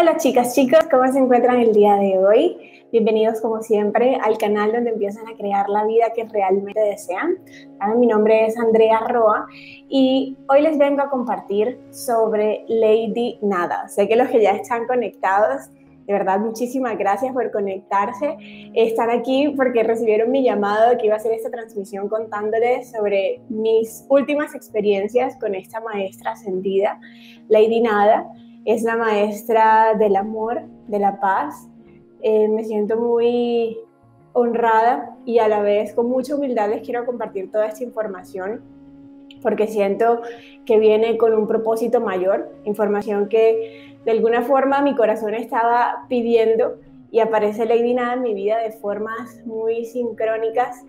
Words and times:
Hola 0.00 0.16
chicas, 0.16 0.54
chicos, 0.54 0.86
¿cómo 0.88 1.10
se 1.10 1.18
encuentran 1.18 1.58
el 1.58 1.72
día 1.72 1.96
de 1.96 2.18
hoy? 2.18 2.56
Bienvenidos 2.92 3.40
como 3.40 3.62
siempre 3.62 4.14
al 4.22 4.38
canal 4.38 4.70
donde 4.70 4.90
empiezan 4.90 5.26
a 5.26 5.36
crear 5.36 5.68
la 5.68 5.84
vida 5.86 6.12
que 6.14 6.22
realmente 6.22 6.78
desean. 6.78 7.38
Mi 7.96 8.06
nombre 8.06 8.46
es 8.46 8.56
Andrea 8.56 9.00
Roa 9.00 9.48
y 9.88 10.36
hoy 10.48 10.62
les 10.62 10.78
vengo 10.78 11.02
a 11.02 11.10
compartir 11.10 11.80
sobre 11.90 12.64
Lady 12.68 13.40
Nada. 13.42 13.88
Sé 13.88 14.06
que 14.06 14.14
los 14.14 14.28
que 14.28 14.40
ya 14.40 14.52
están 14.52 14.86
conectados, 14.86 15.68
de 16.06 16.12
verdad 16.12 16.38
muchísimas 16.38 16.96
gracias 16.96 17.32
por 17.32 17.50
conectarse. 17.50 18.36
Están 18.74 19.10
aquí 19.10 19.52
porque 19.56 19.82
recibieron 19.82 20.30
mi 20.30 20.44
llamado 20.44 20.96
que 20.96 21.06
iba 21.06 21.16
a 21.16 21.18
hacer 21.18 21.32
esta 21.32 21.50
transmisión 21.50 22.08
contándoles 22.08 22.92
sobre 22.92 23.40
mis 23.48 24.06
últimas 24.08 24.54
experiencias 24.54 25.36
con 25.40 25.56
esta 25.56 25.80
maestra 25.80 26.32
ascendida, 26.32 27.00
Lady 27.48 27.80
Nada 27.80 28.30
es 28.68 28.82
la 28.82 28.96
maestra 28.96 29.94
del 29.98 30.14
amor, 30.14 30.60
de 30.88 30.98
la 30.98 31.18
paz. 31.20 31.66
Eh, 32.20 32.48
me 32.48 32.64
siento 32.64 32.98
muy 32.98 33.78
honrada 34.34 35.16
y 35.24 35.38
a 35.38 35.48
la 35.48 35.62
vez 35.62 35.94
con 35.94 36.10
mucha 36.10 36.36
humildad 36.36 36.68
les 36.68 36.82
quiero 36.82 37.06
compartir 37.06 37.50
toda 37.50 37.66
esta 37.66 37.82
información 37.82 38.60
porque 39.42 39.68
siento 39.68 40.20
que 40.66 40.78
viene 40.78 41.16
con 41.16 41.32
un 41.32 41.46
propósito 41.46 42.02
mayor, 42.02 42.52
información 42.64 43.30
que 43.30 43.96
de 44.04 44.10
alguna 44.10 44.42
forma 44.42 44.82
mi 44.82 44.94
corazón 44.94 45.32
estaba 45.32 46.04
pidiendo 46.10 46.76
y 47.10 47.20
aparece 47.20 47.64
Lady 47.64 47.94
Nada 47.94 48.14
en 48.14 48.22
mi 48.22 48.34
vida 48.34 48.58
de 48.58 48.72
formas 48.72 49.40
muy 49.46 49.86
sincrónicas 49.86 50.84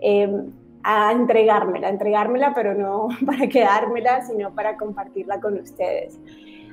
eh, 0.00 0.44
a 0.82 1.12
entregármela, 1.12 1.90
entregármela, 1.90 2.54
pero 2.54 2.72
no 2.72 3.08
para 3.26 3.48
quedármela, 3.48 4.22
sino 4.22 4.54
para 4.54 4.78
compartirla 4.78 5.40
con 5.40 5.58
ustedes. 5.58 6.18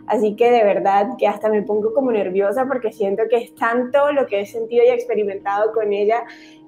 Así 0.08 0.36
que 0.36 0.52
de 0.52 0.64
verdad 0.64 1.12
que 1.18 1.28
hasta 1.28 1.50
me 1.50 1.64
pongo 1.64 1.94
como 1.94 2.12
nerviosa 2.12 2.66
porque 2.68 2.92
siento 2.92 3.24
que 3.30 3.38
es 3.38 3.56
tanto 3.56 4.12
lo 4.12 4.28
que 4.28 4.42
he 4.42 4.46
sentido 4.46 4.84
y 4.86 4.90
experimentado 4.90 5.72
con 5.74 5.94
ella 5.94 6.24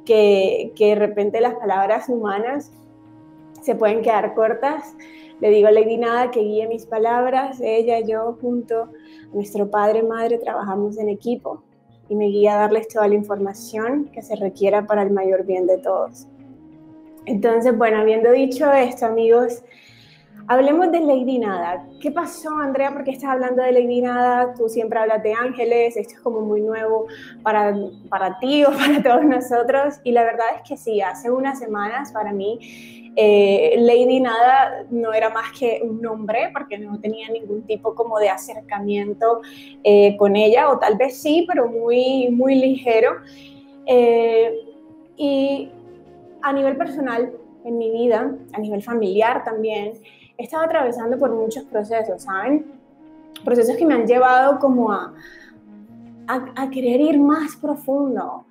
que, 0.05 0.71
que 0.75 0.87
de 0.87 0.95
repente 0.95 1.39
las 1.41 1.55
palabras 1.55 2.09
humanas 2.09 2.71
se 3.61 3.75
pueden 3.75 4.01
quedar 4.01 4.33
cortas. 4.33 4.95
Le 5.39 5.49
digo 5.49 5.67
a 5.67 5.71
Lady 5.71 5.97
Nada 5.97 6.31
que 6.31 6.39
guíe 6.39 6.67
mis 6.67 6.85
palabras. 6.85 7.59
Ella 7.61 7.99
yo 7.99 8.37
junto 8.41 8.83
a 8.83 8.89
nuestro 9.33 9.69
padre 9.69 10.01
madre 10.01 10.39
trabajamos 10.39 10.97
en 10.97 11.09
equipo 11.09 11.63
y 12.09 12.15
me 12.15 12.25
guía 12.25 12.55
a 12.55 12.61
darles 12.61 12.87
toda 12.87 13.07
la 13.07 13.15
información 13.15 14.05
que 14.13 14.21
se 14.21 14.35
requiera 14.35 14.87
para 14.87 15.03
el 15.03 15.11
mayor 15.11 15.45
bien 15.45 15.67
de 15.67 15.77
todos. 15.77 16.27
Entonces, 17.25 17.77
bueno, 17.77 17.97
habiendo 17.97 18.31
dicho 18.31 18.71
esto, 18.71 19.05
amigos, 19.05 19.63
Hablemos 20.49 20.91
de 20.91 21.01
Lady 21.01 21.39
Nada. 21.39 21.85
¿Qué 21.99 22.09
pasó, 22.09 22.57
Andrea? 22.59 22.91
¿Por 22.93 23.03
qué 23.03 23.11
estás 23.11 23.31
hablando 23.31 23.61
de 23.61 23.73
Lady 23.73 24.01
Nada? 24.01 24.53
Tú 24.53 24.69
siempre 24.69 24.97
hablas 24.97 25.21
de 25.21 25.33
ángeles, 25.33 25.97
esto 25.97 26.13
es 26.13 26.21
como 26.21 26.39
muy 26.39 26.61
nuevo 26.61 27.07
para, 27.43 27.75
para 28.09 28.39
ti 28.39 28.63
o 28.63 28.71
para 28.77 29.03
todos 29.03 29.25
nosotros. 29.25 29.95
Y 30.03 30.11
la 30.11 30.23
verdad 30.23 30.45
es 30.55 30.67
que 30.67 30.77
sí, 30.77 31.01
hace 31.01 31.29
unas 31.31 31.59
semanas 31.59 32.11
para 32.13 32.31
mí 32.31 32.59
eh, 33.19 33.75
Lady 33.79 34.19
Nada 34.19 34.85
no 34.91 35.11
era 35.11 35.31
más 35.31 35.51
que 35.59 35.81
un 35.83 35.99
nombre 36.01 36.51
porque 36.53 36.77
no 36.77 36.99
tenía 36.99 37.27
ningún 37.29 37.63
tipo 37.63 37.95
como 37.95 38.19
de 38.19 38.29
acercamiento 38.29 39.41
eh, 39.83 40.15
con 40.17 40.35
ella, 40.35 40.69
o 40.69 40.77
tal 40.77 40.97
vez 40.97 41.19
sí, 41.19 41.43
pero 41.47 41.67
muy, 41.67 42.29
muy 42.29 42.53
ligero. 42.53 43.17
Eh, 43.87 44.53
y 45.17 45.71
a 46.43 46.53
nivel 46.53 46.77
personal, 46.77 47.33
en 47.65 47.77
mi 47.79 47.89
vida, 47.89 48.35
a 48.53 48.59
nivel 48.59 48.83
familiar 48.83 49.43
también, 49.43 49.93
he 50.37 50.43
estado 50.43 50.63
atravesando 50.63 51.17
por 51.17 51.31
muchos 51.31 51.63
procesos, 51.63 52.23
¿saben? 52.23 52.65
Procesos 53.43 53.75
que 53.75 53.85
me 53.85 53.93
han 53.93 54.05
llevado 54.07 54.59
como 54.59 54.91
a, 54.91 55.13
a, 56.27 56.69
querer 56.69 57.01
ir 57.01 57.19
más 57.19 57.55
profundo 57.55 58.45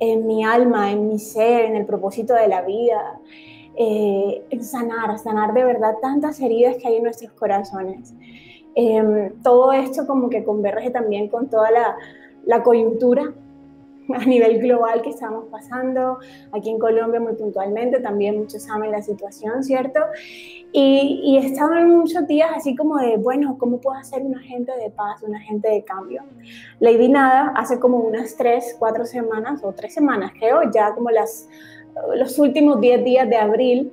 en 0.00 0.26
mi 0.26 0.44
alma, 0.44 0.90
en 0.90 1.08
mi 1.08 1.18
ser, 1.18 1.66
en 1.66 1.76
el 1.76 1.86
propósito 1.86 2.34
de 2.34 2.48
la 2.48 2.62
vida, 2.62 3.18
eh, 3.76 4.44
en 4.50 4.64
sanar, 4.64 5.18
sanar 5.18 5.52
de 5.52 5.64
verdad 5.64 5.96
tantas 6.00 6.40
heridas 6.40 6.76
que 6.76 6.88
hay 6.88 6.96
en 6.96 7.02
nuestros 7.04 7.32
corazones. 7.32 8.14
Em, 8.74 9.32
todo 9.42 9.72
esto 9.72 10.06
como 10.06 10.28
que 10.28 10.44
converge 10.44 10.90
también 10.90 11.28
con 11.28 11.48
toda 11.48 11.70
la, 11.70 11.96
la 12.44 12.62
coyuntura 12.62 13.34
a 14.14 14.24
nivel 14.24 14.58
global 14.58 15.02
que 15.02 15.10
estamos 15.10 15.46
pasando, 15.50 16.18
aquí 16.52 16.70
en 16.70 16.78
Colombia 16.78 17.20
muy 17.20 17.34
puntualmente, 17.34 18.00
también 18.00 18.38
muchos 18.38 18.62
saben 18.62 18.90
la 18.90 19.02
situación, 19.02 19.62
¿cierto? 19.62 20.00
Y, 20.72 21.20
y 21.22 21.38
estaban 21.38 21.90
muchos 21.90 22.26
días 22.26 22.50
así 22.54 22.74
como 22.74 22.96
de, 22.98 23.16
bueno, 23.16 23.56
¿cómo 23.58 23.80
puedo 23.80 24.02
ser 24.04 24.22
un 24.22 24.36
agente 24.36 24.72
de 24.76 24.90
paz, 24.90 25.22
un 25.22 25.34
agente 25.34 25.68
de 25.68 25.84
cambio? 25.84 26.22
Lady 26.80 27.08
Nada 27.08 27.52
hace 27.56 27.78
como 27.78 27.98
unas 27.98 28.36
tres, 28.36 28.76
cuatro 28.78 29.04
semanas, 29.04 29.62
o 29.62 29.72
tres 29.72 29.94
semanas 29.94 30.32
creo, 30.38 30.70
ya 30.72 30.94
como 30.94 31.10
las, 31.10 31.48
los 32.16 32.38
últimos 32.38 32.80
diez 32.80 33.04
días 33.04 33.28
de 33.28 33.36
abril, 33.36 33.92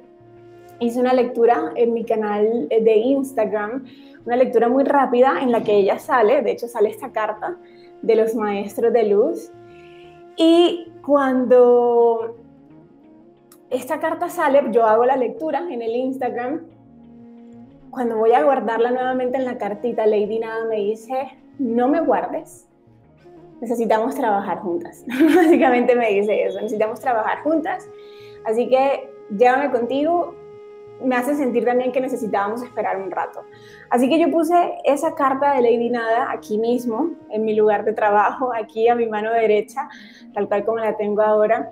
hice 0.79 0.99
una 0.99 1.13
lectura 1.13 1.71
en 1.75 1.93
mi 1.93 2.05
canal 2.05 2.67
de 2.69 2.95
Instagram, 2.95 3.85
una 4.25 4.35
lectura 4.35 4.67
muy 4.67 4.83
rápida 4.83 5.39
en 5.41 5.51
la 5.51 5.63
que 5.63 5.75
ella 5.75 5.99
sale, 5.99 6.41
de 6.41 6.51
hecho 6.51 6.67
sale 6.67 6.89
esta 6.89 7.11
carta 7.11 7.57
de 8.01 8.15
los 8.15 8.35
maestros 8.35 8.91
de 8.91 9.03
luz, 9.03 9.51
y 10.37 10.91
cuando 11.05 12.35
esta 13.69 13.99
carta 13.99 14.29
sale, 14.29 14.61
yo 14.71 14.85
hago 14.85 15.05
la 15.05 15.15
lectura 15.17 15.65
en 15.69 15.81
el 15.81 15.95
Instagram. 15.95 16.61
Cuando 17.89 18.17
voy 18.17 18.33
a 18.33 18.43
guardarla 18.43 18.91
nuevamente 18.91 19.37
en 19.37 19.45
la 19.45 19.57
cartita, 19.57 20.05
Lady 20.05 20.39
Nada 20.39 20.65
me 20.65 20.77
dice, 20.77 21.37
no 21.59 21.87
me 21.87 22.01
guardes, 22.01 22.67
necesitamos 23.61 24.15
trabajar 24.15 24.59
juntas. 24.59 25.05
Básicamente 25.35 25.95
me 25.95 26.09
dice 26.09 26.45
eso, 26.45 26.59
necesitamos 26.61 26.99
trabajar 26.99 27.41
juntas. 27.43 27.87
Así 28.45 28.67
que 28.67 29.09
llévame 29.35 29.71
contigo, 29.71 30.35
me 31.03 31.15
hace 31.15 31.35
sentir 31.35 31.65
también 31.65 31.91
que 31.91 31.99
necesitábamos 31.99 32.63
esperar 32.63 33.01
un 33.01 33.11
rato. 33.11 33.43
Así 33.89 34.09
que 34.09 34.19
yo 34.19 34.31
puse 34.31 34.55
esa 34.83 35.15
carta 35.15 35.53
de 35.53 35.61
Lady 35.61 35.89
Nada 35.89 36.31
aquí 36.31 36.57
mismo, 36.57 37.11
en 37.29 37.43
mi 37.43 37.55
lugar 37.55 37.85
de 37.85 37.93
trabajo, 37.93 38.51
aquí 38.53 38.87
a 38.87 38.95
mi 38.95 39.07
mano 39.07 39.31
derecha, 39.31 39.89
tal 40.33 40.47
cual 40.47 40.65
como 40.65 40.79
la 40.79 40.95
tengo 40.95 41.21
ahora. 41.21 41.71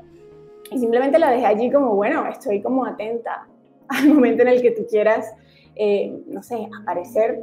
Y 0.71 0.79
simplemente 0.79 1.19
la 1.19 1.31
dejé 1.31 1.45
allí 1.45 1.71
como, 1.71 1.95
bueno, 1.95 2.25
estoy 2.27 2.61
como 2.61 2.85
atenta 2.85 3.47
al 3.89 4.09
momento 4.09 4.43
en 4.43 4.49
el 4.49 4.61
que 4.61 4.71
tú 4.71 4.85
quieras, 4.89 5.33
eh, 5.75 6.21
no 6.27 6.43
sé, 6.43 6.67
aparecer 6.81 7.41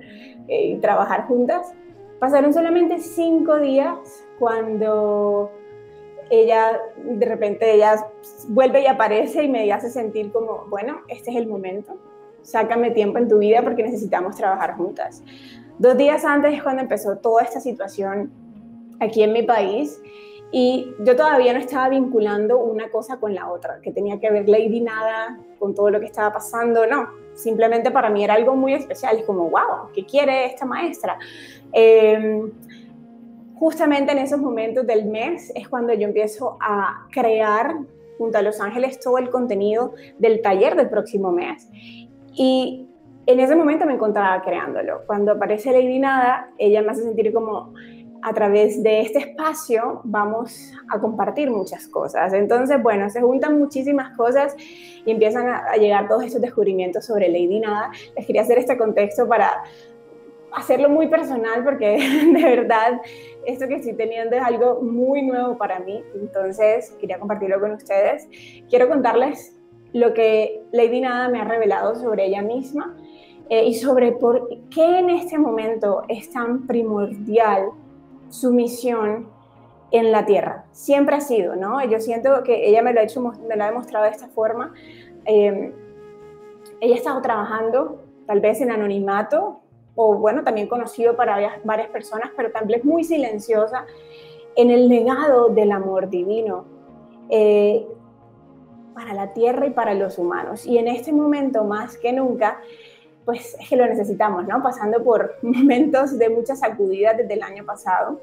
eh, 0.49 0.67
y 0.69 0.77
trabajar 0.79 1.27
juntas. 1.27 1.73
Pasaron 2.19 2.53
solamente 2.53 2.99
cinco 2.99 3.59
días 3.59 3.99
cuando 4.39 5.51
ella 6.31 6.81
de 6.97 7.27
repente 7.27 7.75
ella 7.75 8.07
vuelve 8.49 8.83
y 8.83 8.87
aparece 8.87 9.45
y 9.45 9.49
me 9.49 9.71
hace 9.73 9.91
sentir 9.91 10.33
como, 10.33 10.67
bueno, 10.69 11.01
este 11.09 11.31
es 11.31 11.37
el 11.37 11.49
momento, 11.49 11.97
sácame 12.43 12.93
tiempo 12.93 13.19
en 13.19 13.29
tu 13.29 13.39
vida 13.39 13.63
porque 13.63 13.83
necesitamos 13.83 14.37
trabajar 14.37 14.77
juntas. 14.77 15.23
Dos 15.79 15.97
días 15.97 16.25
antes 16.25 16.55
es 16.55 16.63
cuando 16.63 16.83
empezó 16.83 17.17
toda 17.17 17.43
esta 17.43 17.61
situación 17.61 18.31
aquí 19.01 19.23
en 19.23 19.33
mi 19.33 19.43
país 19.43 20.01
y 20.53 20.95
yo 21.01 21.17
todavía 21.17 21.53
no 21.53 21.59
estaba 21.59 21.89
vinculando 21.89 22.59
una 22.59 22.91
cosa 22.91 23.19
con 23.19 23.35
la 23.35 23.51
otra, 23.51 23.81
que 23.81 23.93
tenía 23.93 24.19
que 24.19 24.31
ver 24.31 24.49
Lady 24.49 24.81
nada 24.81 25.39
con 25.59 25.75
todo 25.75 25.91
lo 25.91 26.01
que 26.01 26.07
estaba 26.07 26.33
pasando, 26.33 26.87
no, 26.87 27.09
simplemente 27.35 27.91
para 27.91 28.11
mí 28.11 28.25
era 28.25 28.35
algo 28.35 28.57
muy 28.57 28.75
especial, 28.75 29.19
es 29.19 29.25
como, 29.25 29.49
wow, 29.49 29.91
¿qué 29.95 30.05
quiere 30.05 30.47
esta 30.47 30.65
maestra? 30.65 31.19
Eh, 31.73 32.51
justamente 33.61 34.11
en 34.13 34.19
esos 34.19 34.41
momentos 34.41 34.87
del 34.87 35.05
mes 35.05 35.53
es 35.55 35.69
cuando 35.69 35.93
yo 35.93 36.09
empiezo 36.09 36.57
a 36.61 37.07
crear 37.13 37.77
junto 38.17 38.39
a 38.39 38.43
Los 38.43 38.59
Ángeles 38.59 38.99
todo 38.99 39.19
el 39.19 39.29
contenido 39.29 39.93
del 40.19 40.41
taller 40.41 40.75
del 40.77 40.89
próximo 40.89 41.31
mes. 41.31 41.69
Y 42.35 42.89
en 43.27 43.39
ese 43.39 43.55
momento 43.55 43.85
me 43.85 43.93
encontraba 43.93 44.41
creándolo. 44.43 45.03
Cuando 45.07 45.33
aparece 45.33 45.73
Lady 45.73 45.99
Nada, 45.99 46.49
ella 46.57 46.81
me 46.81 46.93
hace 46.93 47.03
sentir 47.03 47.35
como 47.35 47.75
a 48.23 48.33
través 48.33 48.83
de 48.83 49.03
este 49.03 49.19
espacio 49.19 50.01
vamos 50.05 50.73
a 50.91 50.99
compartir 50.99 51.51
muchas 51.51 51.87
cosas. 51.87 52.33
Entonces, 52.33 52.83
bueno, 52.83 53.11
se 53.11 53.21
juntan 53.21 53.59
muchísimas 53.59 54.17
cosas 54.17 54.57
y 55.05 55.11
empiezan 55.11 55.49
a, 55.49 55.77
llegar 55.77 56.09
todos 56.09 56.25
estos 56.25 56.41
descubrimientos 56.41 57.05
sobre 57.05 57.29
Lady 57.29 57.61
Nada. 57.61 57.91
Les 58.17 58.27
quería 58.27 58.43
hacer 58.43 58.59
este 58.59 58.77
contexto 58.79 59.29
para 59.29 59.63
hacerlo 60.53 60.89
muy 60.89 61.09
personal 61.09 61.65
porque 61.65 61.99
de 62.35 62.43
verdad 62.43 63.01
esto 63.47 63.69
que 63.69 63.77
estoy 63.77 63.95
teniendo 63.95 64.37
es 64.37 64.43
algo 64.43 64.81
muy 64.83 65.23
nuevo 65.23 65.57
para 65.57 65.81
mí, 65.81 66.03
entonces 66.15 66.91
quería 67.01 67.19
compartirlo 67.19 67.61
con 67.61 67.73
ustedes. 67.73 68.29
Quiero 68.69 68.89
contarles 68.89 69.57
lo 69.93 70.15
que 70.15 70.63
Lady 70.73 71.01
Nada 71.01 71.29
me 71.29 71.41
ha 71.41 71.45
revelado 71.45 71.95
sobre 71.95 72.27
ella 72.27 72.43
misma 72.43 72.97
eh, 73.49 73.65
y 73.65 73.75
sobre 73.75 74.13
por 74.13 74.49
qué 74.71 74.99
en 74.99 75.11
este 75.11 75.39
momento 75.39 76.03
es 76.09 76.31
tan 76.31 76.67
primordial 76.67 77.71
su 78.29 78.53
misión 78.53 79.29
en 79.91 80.13
la 80.13 80.25
Tierra. 80.25 80.67
Siempre 80.71 81.17
ha 81.17 81.21
sido, 81.21 81.57
¿no? 81.57 81.85
Yo 81.85 81.99
siento 81.99 82.43
que 82.45 82.69
ella 82.69 82.83
me 82.83 82.93
lo 82.93 83.01
ha, 83.01 83.03
hecho, 83.03 83.21
me 83.21 83.57
lo 83.57 83.65
ha 83.65 83.67
demostrado 83.67 84.05
de 84.05 84.13
esta 84.13 84.29
forma. 84.29 84.73
Eh, 85.25 85.73
ella 86.81 86.95
ha 86.95 86.99
estado 86.99 87.21
trabajando 87.23 88.05
tal 88.27 88.41
vez 88.41 88.61
en 88.61 88.71
anonimato 88.71 89.61
o 90.03 90.15
bueno, 90.15 90.43
también 90.43 90.67
conocido 90.67 91.15
para 91.15 91.61
varias, 91.63 91.91
personas, 91.91 92.31
pero 92.35 92.51
también 92.51 92.81
es 92.81 92.87
muy 92.87 93.05
silenciosa 93.05 93.85
en 94.57 94.71
el 94.71 94.89
legado 94.89 95.51
del 95.51 95.73
amor 95.73 96.09
divino 96.09 96.65
eh, 97.29 97.87
para 98.95 99.13
la 99.13 99.35
tierra 99.35 99.67
y 99.67 99.71
para 99.71 99.93
los 99.93 100.17
humanos. 100.17 100.65
Y 100.65 100.79
en 100.79 100.89
este 100.89 101.13
momento, 101.13 101.65
más 101.65 101.99
que 101.99 102.15
nunca, 102.15 102.63
pues 103.27 103.55
es 103.61 103.69
que 103.69 103.77
lo 103.77 103.85
necesitamos, 103.87 104.49
¿no? 104.49 104.63
Pasando 104.63 105.05
por 105.05 105.35
momentos 105.43 106.17
de 106.19 106.31
muchas 106.31 106.61
sacudidas 106.61 107.19
desde 107.19 107.35
el 107.35 107.43
año 107.43 107.67
pasado 107.67 108.23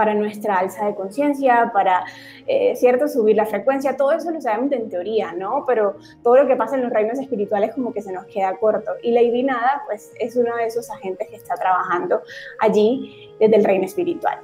para 0.00 0.14
nuestra 0.14 0.56
alza 0.60 0.86
de 0.86 0.94
conciencia, 0.94 1.70
para, 1.74 2.06
eh, 2.46 2.74
¿cierto?, 2.74 3.06
subir 3.06 3.36
la 3.36 3.44
frecuencia, 3.44 3.98
todo 3.98 4.12
eso 4.12 4.30
lo 4.30 4.40
sabemos 4.40 4.72
en 4.72 4.88
teoría, 4.88 5.34
¿no? 5.34 5.64
Pero 5.66 5.96
todo 6.22 6.36
lo 6.36 6.46
que 6.46 6.56
pasa 6.56 6.76
en 6.76 6.84
los 6.84 6.90
reinos 6.90 7.18
espirituales 7.18 7.74
como 7.74 7.92
que 7.92 8.00
se 8.00 8.10
nos 8.10 8.24
queda 8.24 8.56
corto. 8.56 8.92
Y 9.02 9.12
Lady 9.12 9.42
Nada, 9.42 9.82
pues, 9.84 10.10
es 10.18 10.36
uno 10.36 10.56
de 10.56 10.64
esos 10.64 10.90
agentes 10.90 11.28
que 11.28 11.36
está 11.36 11.54
trabajando 11.56 12.22
allí 12.60 13.30
desde 13.38 13.56
el 13.56 13.62
reino 13.62 13.84
espiritual. 13.84 14.38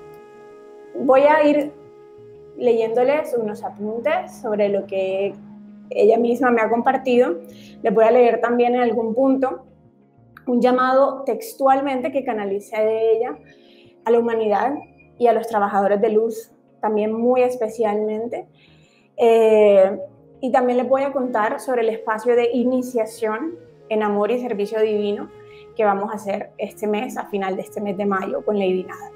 Voy 0.95 1.23
a 1.23 1.43
ir 1.43 1.73
leyéndoles 2.59 3.35
unos 3.35 3.65
apuntes 3.65 4.37
sobre 4.43 4.69
lo 4.69 4.87
que 4.87 5.33
ella 5.89 6.19
misma 6.19 6.51
me 6.51 6.61
ha 6.61 6.69
compartido. 6.69 7.39
Les 7.83 7.95
voy 7.95 8.05
a 8.05 8.11
leer 8.11 8.43
también 8.43 8.75
en 8.75 8.83
algún 8.83 9.15
punto 9.15 9.65
un 10.47 10.61
llamado 10.61 11.23
textualmente 11.25 12.13
que 12.13 12.25
canalice 12.25 12.77
de 12.77 13.13
ella 13.13 13.39
a 14.05 14.11
la 14.11 14.19
humanidad 14.19 14.75
y 15.19 15.27
a 15.27 15.33
los 15.33 15.47
trabajadores 15.47 16.01
de 16.01 16.11
luz 16.11 16.51
también 16.81 17.13
muy 17.13 17.43
especialmente. 17.43 18.47
Eh, 19.17 19.99
y 20.41 20.53
también 20.53 20.79
les 20.79 20.89
voy 20.89 21.03
a 21.03 21.13
contar 21.13 21.61
sobre 21.61 21.83
el 21.83 21.89
espacio 21.89 22.37
de 22.37 22.51
iniciación 22.53 23.59
en 23.89 24.03
amor 24.03 24.31
y 24.31 24.41
servicio 24.41 24.81
divino 24.81 25.31
que 25.75 25.85
vamos 25.85 26.11
a 26.13 26.15
hacer 26.15 26.51
este 26.59 26.87
mes, 26.87 27.17
a 27.17 27.27
final 27.27 27.57
de 27.57 27.63
este 27.63 27.81
mes 27.81 27.97
de 27.97 28.07
mayo, 28.07 28.45
con 28.45 28.59
Lady 28.59 28.85
Nada. 28.85 29.11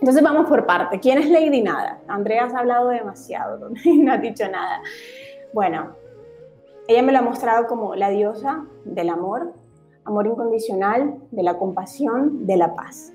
Entonces 0.00 0.22
vamos 0.22 0.46
por 0.46 0.66
parte. 0.66 1.00
¿Quién 1.00 1.18
es 1.18 1.28
Lady 1.28 1.62
Nada? 1.62 2.00
Andrea 2.06 2.48
ha 2.52 2.58
hablado 2.58 2.88
demasiado, 2.88 3.70
no 3.84 4.12
ha 4.12 4.18
dicho 4.18 4.48
nada. 4.48 4.82
Bueno, 5.52 5.96
ella 6.88 7.02
me 7.02 7.12
lo 7.12 7.18
ha 7.18 7.22
mostrado 7.22 7.66
como 7.66 7.94
la 7.94 8.10
diosa 8.10 8.64
del 8.84 9.10
amor, 9.10 9.52
amor 10.04 10.26
incondicional, 10.26 11.16
de 11.30 11.42
la 11.42 11.56
compasión, 11.56 12.46
de 12.46 12.56
la 12.56 12.74
paz 12.74 13.12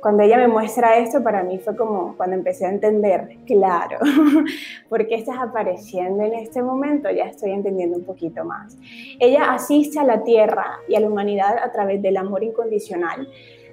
cuando 0.00 0.22
ella 0.22 0.38
me 0.38 0.48
muestra 0.48 0.98
esto, 0.98 1.22
para 1.22 1.42
mí 1.42 1.58
fue 1.58 1.76
como 1.76 2.16
cuando 2.16 2.36
empecé 2.36 2.66
a 2.66 2.70
entender, 2.70 3.36
claro, 3.46 3.98
¿por 4.88 5.06
qué 5.06 5.16
estás 5.16 5.36
apareciendo 5.38 6.22
en 6.24 6.34
este 6.34 6.62
momento? 6.62 7.10
Ya 7.10 7.24
estoy 7.24 7.50
entendiendo 7.50 7.98
un 7.98 8.04
poquito 8.04 8.44
más. 8.44 8.76
Ella 9.18 9.52
asiste 9.52 9.98
a 9.98 10.04
la 10.04 10.22
Tierra 10.22 10.78
y 10.88 10.94
a 10.94 11.00
la 11.00 11.08
humanidad 11.08 11.58
a 11.58 11.70
través 11.70 12.00
del 12.02 12.16
amor 12.16 12.42
incondicional, 12.42 13.28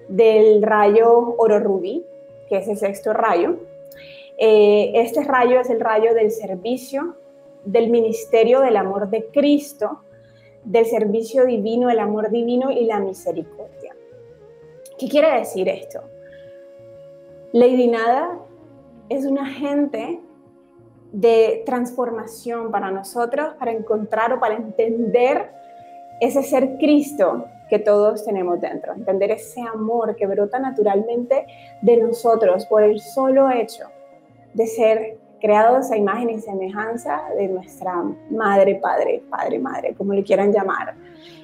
del 0.10 0.62
rayo 0.62 1.36
oro 1.38 1.60
rubí, 1.60 2.06
que 2.50 2.58
es 2.58 2.68
el 2.68 2.78
sexto 2.78 3.14
rayo. 3.14 3.58
Eh, 4.38 4.92
este 4.96 5.24
rayo 5.24 5.60
es 5.60 5.70
el 5.70 5.80
rayo 5.80 6.14
del 6.14 6.32
servicio, 6.32 7.16
del 7.64 7.90
ministerio 7.90 8.62
del 8.62 8.78
amor 8.78 9.10
de 9.10 9.28
Cristo, 9.28 10.02
del 10.64 10.86
servicio 10.86 11.46
divino, 11.46 11.90
el 11.90 12.00
amor 12.00 12.30
divino 12.30 12.72
y 12.72 12.86
la 12.86 13.00
misericordia. 13.00 13.96
¿Qué 14.98 15.08
quiere 15.08 15.40
decir 15.40 15.70
esto? 15.70 16.02
Lady 17.54 17.88
Nada 17.88 18.40
es 19.10 19.26
un 19.26 19.40
agente 19.40 20.20
de 21.14 21.64
transformación 21.66 22.72
para 22.72 22.92
nosotros, 22.92 23.54
para 23.58 23.72
encontrar 23.72 24.34
o 24.34 24.40
para 24.40 24.56
entender 24.56 25.50
ese 26.20 26.44
ser 26.44 26.78
Cristo 26.78 27.46
que 27.70 27.80
todos 27.80 28.26
tenemos 28.26 28.60
dentro, 28.60 28.94
entender 28.94 29.32
ese 29.32 29.62
amor 29.62 30.16
que 30.16 30.28
brota 30.28 30.60
naturalmente 30.60 31.46
de 31.82 31.98
nosotros 31.98 32.66
por 32.66 32.84
el 32.84 33.00
solo 33.00 33.50
hecho 33.50 33.86
de 34.54 34.68
ser 34.68 35.18
creados 35.40 35.92
a 35.92 35.98
imagen 35.98 36.30
y 36.32 36.40
semejanza 36.40 37.22
de 37.38 37.48
nuestra 37.48 38.04
madre, 38.30 38.76
padre, 38.76 39.24
padre, 39.30 39.60
madre, 39.60 39.94
como 39.96 40.14
le 40.14 40.24
quieran 40.24 40.52
llamar. 40.52 40.96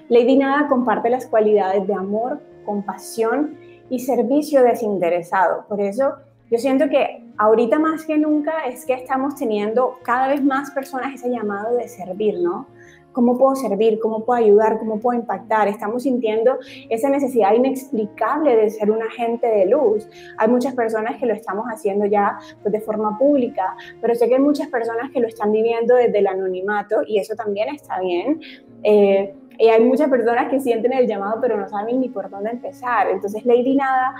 Lady 0.10 0.36
Nada 0.36 0.68
comparte 0.68 1.10
las 1.10 1.28
cualidades 1.28 1.88
de 1.88 1.94
amor, 1.94 2.42
compasión 2.66 3.58
y 3.90 4.00
servicio 4.00 4.64
desinteresado. 4.64 5.66
Por 5.68 5.82
eso 5.82 6.14
yo 6.50 6.58
siento 6.58 6.90
que 6.90 7.24
ahorita 7.38 7.80
más 7.80 8.06
que 8.06 8.18
nunca 8.18 8.66
es 8.68 8.86
que 8.86 8.94
estamos 8.94 9.36
teniendo 9.36 9.98
cada 10.04 10.28
vez 10.28 10.44
más 10.44 10.72
personas 10.72 11.16
ese 11.16 11.30
llamado 11.30 11.76
de 11.76 11.88
servir, 11.88 12.40
¿no? 12.40 12.68
¿Cómo 13.14 13.38
puedo 13.38 13.56
servir? 13.56 14.00
¿Cómo 14.00 14.26
puedo 14.26 14.44
ayudar? 14.44 14.80
¿Cómo 14.80 15.00
puedo 15.00 15.20
impactar? 15.20 15.68
Estamos 15.68 16.04
sintiendo 16.04 16.58
esa 16.90 17.10
necesidad 17.10 17.54
inexplicable 17.54 18.56
de 18.56 18.72
ser 18.72 18.90
un 18.90 19.04
agente 19.04 19.48
de 19.48 19.68
luz. 19.68 20.10
Hay 20.38 20.48
muchas 20.50 20.74
personas 20.74 21.20
que 21.20 21.28
lo 21.28 21.34
estamos 21.34 21.66
haciendo 21.68 22.08
ya 22.08 22.40
pues, 22.64 22.72
de 22.72 22.82
forma 22.82 23.18
pública, 23.20 23.78
pero 24.02 24.16
sé 24.16 24.28
que 24.28 24.36
hay 24.36 24.42
muchas 24.42 24.68
personas 24.68 25.12
que 25.12 25.20
lo 25.20 25.28
están 25.28 25.52
viviendo 25.52 25.96
desde 25.96 26.18
el 26.18 26.28
anonimato 26.28 27.04
y 27.06 27.20
eso 27.20 27.36
también 27.36 27.70
está 27.70 28.00
bien. 28.00 28.42
Eh, 28.82 29.36
y 29.58 29.68
hay 29.68 29.84
muchas 29.84 30.10
personas 30.10 30.50
que 30.50 30.60
sienten 30.60 30.94
el 30.94 31.08
llamado, 31.08 31.40
pero 31.42 31.58
no 31.58 31.68
saben 31.68 32.00
ni 32.00 32.10
por 32.10 32.30
dónde 32.30 32.52
empezar. 32.52 33.10
Entonces, 33.10 33.46
Lady 33.46 33.76
Nada, 33.76 34.16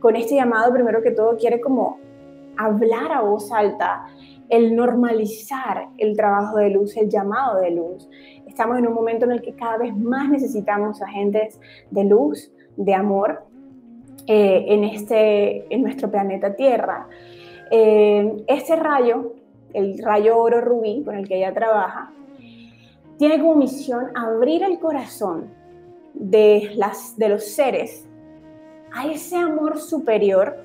con 0.00 0.16
este 0.16 0.34
llamado, 0.34 0.72
primero 0.72 1.02
que 1.02 1.10
todo, 1.10 1.36
quiere 1.36 1.60
como 1.60 1.98
hablar 2.56 3.12
a 3.12 3.20
voz 3.20 3.52
alta, 3.52 4.06
el 4.48 4.74
normalizar 4.74 5.88
el 5.98 6.16
trabajo 6.16 6.56
de 6.56 6.70
luz, 6.70 6.96
el 6.96 7.08
llamado 7.08 7.60
de 7.60 7.70
luz. 7.70 8.08
Estamos 8.46 8.78
en 8.78 8.86
un 8.86 8.94
momento 8.94 9.26
en 9.26 9.32
el 9.32 9.42
que 9.42 9.54
cada 9.54 9.76
vez 9.76 9.96
más 9.96 10.28
necesitamos 10.28 11.00
agentes 11.02 11.60
de 11.90 12.04
luz, 12.04 12.50
de 12.76 12.94
amor, 12.94 13.44
eh, 14.26 14.64
en, 14.68 14.84
este, 14.84 15.72
en 15.72 15.82
nuestro 15.82 16.10
planeta 16.10 16.54
Tierra. 16.54 17.06
Eh, 17.70 18.44
este 18.46 18.76
rayo, 18.76 19.34
el 19.72 19.98
rayo 20.02 20.38
oro 20.38 20.60
rubí 20.60 21.02
con 21.04 21.14
el 21.14 21.28
que 21.28 21.36
ella 21.36 21.52
trabaja, 21.54 22.10
tiene 23.18 23.38
como 23.38 23.56
misión 23.56 24.16
abrir 24.16 24.62
el 24.62 24.78
corazón 24.78 25.50
de, 26.14 26.70
las, 26.74 27.16
de 27.16 27.28
los 27.28 27.44
seres 27.44 28.06
a 28.92 29.06
ese 29.06 29.36
amor 29.36 29.78
superior 29.78 30.56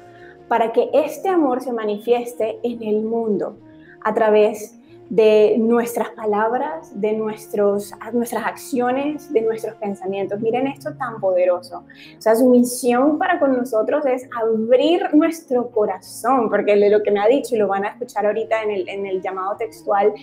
para 0.47 0.71
que 0.71 0.89
este 0.93 1.29
amor 1.29 1.61
se 1.61 1.73
manifieste 1.73 2.59
en 2.63 2.83
el 2.83 3.01
mundo 3.03 3.57
a 4.01 4.13
través 4.13 4.79
de 5.09 5.57
nuestras 5.59 6.09
palabras, 6.11 6.99
de 6.99 7.13
nuestros, 7.13 7.91
nuestras 8.13 8.45
acciones, 8.45 9.31
de 9.31 9.41
nuestros 9.41 9.75
pensamientos. 9.75 10.39
Miren 10.39 10.67
esto 10.67 10.93
tan 10.95 11.19
poderoso. 11.19 11.83
O 12.17 12.21
sea, 12.21 12.35
su 12.35 12.49
misión 12.49 13.17
para 13.17 13.39
con 13.39 13.55
nosotros 13.55 14.05
es 14.05 14.27
abrir 14.41 15.13
nuestro 15.13 15.69
corazón, 15.69 16.49
porque 16.49 16.75
lo 16.75 17.03
que 17.03 17.11
me 17.11 17.19
ha 17.19 17.27
dicho 17.27 17.55
y 17.55 17.59
lo 17.59 17.67
van 17.67 17.85
a 17.85 17.89
escuchar 17.89 18.25
ahorita 18.25 18.63
en 18.63 18.71
el, 18.71 18.89
en 18.89 19.05
el 19.05 19.21
llamado 19.21 19.55
textual, 19.57 20.13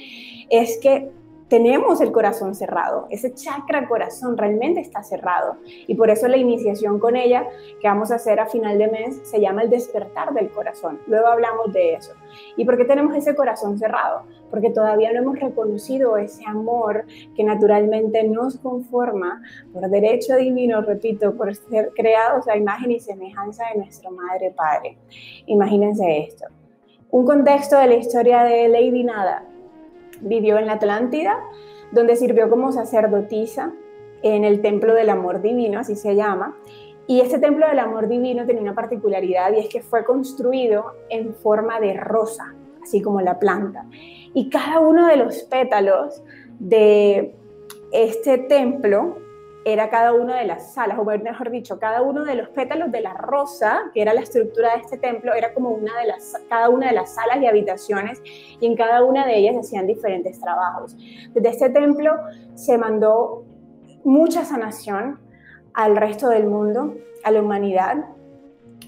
es 0.49 0.79
que 0.79 1.11
tenemos 1.51 2.01
el 2.01 2.13
corazón 2.13 2.55
cerrado, 2.55 3.09
ese 3.11 3.35
chakra 3.35 3.89
corazón 3.89 4.39
realmente 4.39 4.81
está 4.81 5.03
cerrado 5.03 5.57
y 5.67 5.97
por 5.97 6.09
eso 6.09 6.29
la 6.29 6.37
iniciación 6.37 7.01
con 7.01 7.17
ella 7.17 7.45
que 7.81 7.89
vamos 7.89 8.13
a 8.13 8.15
hacer 8.15 8.39
a 8.39 8.47
final 8.47 8.79
de 8.79 8.87
mes 8.87 9.21
se 9.25 9.41
llama 9.41 9.63
el 9.63 9.69
despertar 9.69 10.33
del 10.33 10.49
corazón. 10.51 11.01
Luego 11.09 11.27
hablamos 11.27 11.73
de 11.73 11.95
eso. 11.95 12.13
¿Y 12.57 12.65
por 12.65 12.77
qué 12.77 12.85
tenemos 12.85 13.17
ese 13.17 13.35
corazón 13.35 13.81
cerrado? 13.81 14.23
Porque 14.49 14.71
todavía 14.71 15.13
no 15.13 15.23
hemos 15.23 15.41
reconocido 15.41 16.17
ese 16.17 16.45
amor 16.47 17.05
que 17.35 17.43
naturalmente 17.43 18.23
nos 18.23 18.57
conforma 18.59 19.43
por 19.73 19.91
derecho 19.91 20.37
divino, 20.37 20.83
repito, 20.83 21.35
por 21.35 21.53
ser 21.53 21.91
creados 21.97 22.47
a 22.47 22.57
imagen 22.57 22.93
y 22.93 23.01
semejanza 23.01 23.65
de 23.73 23.81
nuestro 23.81 24.13
Madre 24.13 24.55
Padre. 24.57 24.99
Imagínense 25.47 26.27
esto. 26.29 26.45
Un 27.11 27.27
contexto 27.27 27.77
de 27.77 27.89
la 27.89 27.95
historia 27.97 28.45
de 28.45 28.69
Lady 28.69 29.03
Nada 29.03 29.50
vivió 30.21 30.59
en 30.59 30.67
la 30.67 30.75
Atlántida, 30.75 31.39
donde 31.93 32.17
sirvió 32.17 32.49
como 32.49 32.73
sacerdotisa 32.73 33.73
en 34.23 34.45
el 34.45 34.61
Templo 34.61 34.95
del 34.95 35.11
Amor 35.11 35.43
Divino, 35.43 35.81
así 35.81 35.97
se 35.97 36.15
llama. 36.15 36.57
Y 37.07 37.21
este 37.21 37.39
Templo 37.39 37.67
del 37.67 37.79
Amor 37.79 38.09
Divino 38.09 38.47
tenía 38.47 38.63
una 38.63 38.75
particularidad 38.75 39.53
y 39.53 39.61
es 39.61 39.69
que 39.69 39.83
fue 39.83 40.05
construido 40.05 40.95
en 41.09 41.35
forma 41.35 41.81
de 41.81 41.95
rosa, 41.95 42.55
así 42.83 43.03
como 43.03 43.21
la 43.21 43.39
planta. 43.39 43.87
Y 44.35 44.49
cada 44.49 44.81
uno 44.81 45.07
de 45.09 45.17
los 45.17 45.43
pétalos 45.45 46.23
de 46.59 47.35
este 47.93 48.39
templo 48.39 49.17
era 49.65 49.91
cada 49.91 50.15
una 50.15 50.39
de 50.39 50.47
las 50.47 50.73
salas, 50.73 50.99
o 50.99 51.05
mejor 51.05 51.51
dicho, 51.51 51.79
cada 51.79 52.01
uno 52.03 52.25
de 52.25 52.35
los 52.35 52.49
pétalos 52.49 52.91
de 52.91 53.03
la 53.03 53.13
rosa, 53.13 53.91
que 53.93 54.01
era 54.01 54.15
la 54.15 54.23
estructura 54.23 54.75
de 54.75 54.81
este 54.81 54.97
templo, 54.97 55.35
era 55.35 55.53
como 55.53 55.71
una 55.71 55.99
de 56.01 56.07
las, 56.07 56.41
cada 56.49 56.71
una 56.71 56.89
de 56.89 56.95
las 56.95 57.15
salas 57.15 57.43
y 57.43 57.47
habitaciones, 57.47 58.23
y 58.59 58.67
en 58.67 58.75
cada 58.75 59.05
una 59.05 59.27
de 59.27 59.37
ellas 59.37 59.57
hacían 59.59 59.87
diferentes 59.87 60.41
trabajos. 60.41 60.97
Desde 61.35 61.49
este 61.51 61.71
templo 61.71 62.13
se 62.55 62.79
mandó 62.79 63.45
mucha 64.03 64.45
sanación 64.45 65.21
al 65.75 65.97
resto 65.97 66.29
del 66.29 66.47
mundo, 66.47 66.95
a 67.23 67.31
la 67.31 67.43
humanidad, 67.43 68.07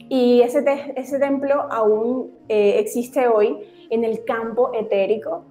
y 0.08 0.40
ese, 0.40 0.62
templo 0.62 1.66
aún 1.70 2.32
eh, 2.48 2.78
existe 2.78 3.28
hoy 3.28 3.58
en 3.90 4.04
el 4.04 4.24
campo 4.24 4.70
etérico. 4.74 5.44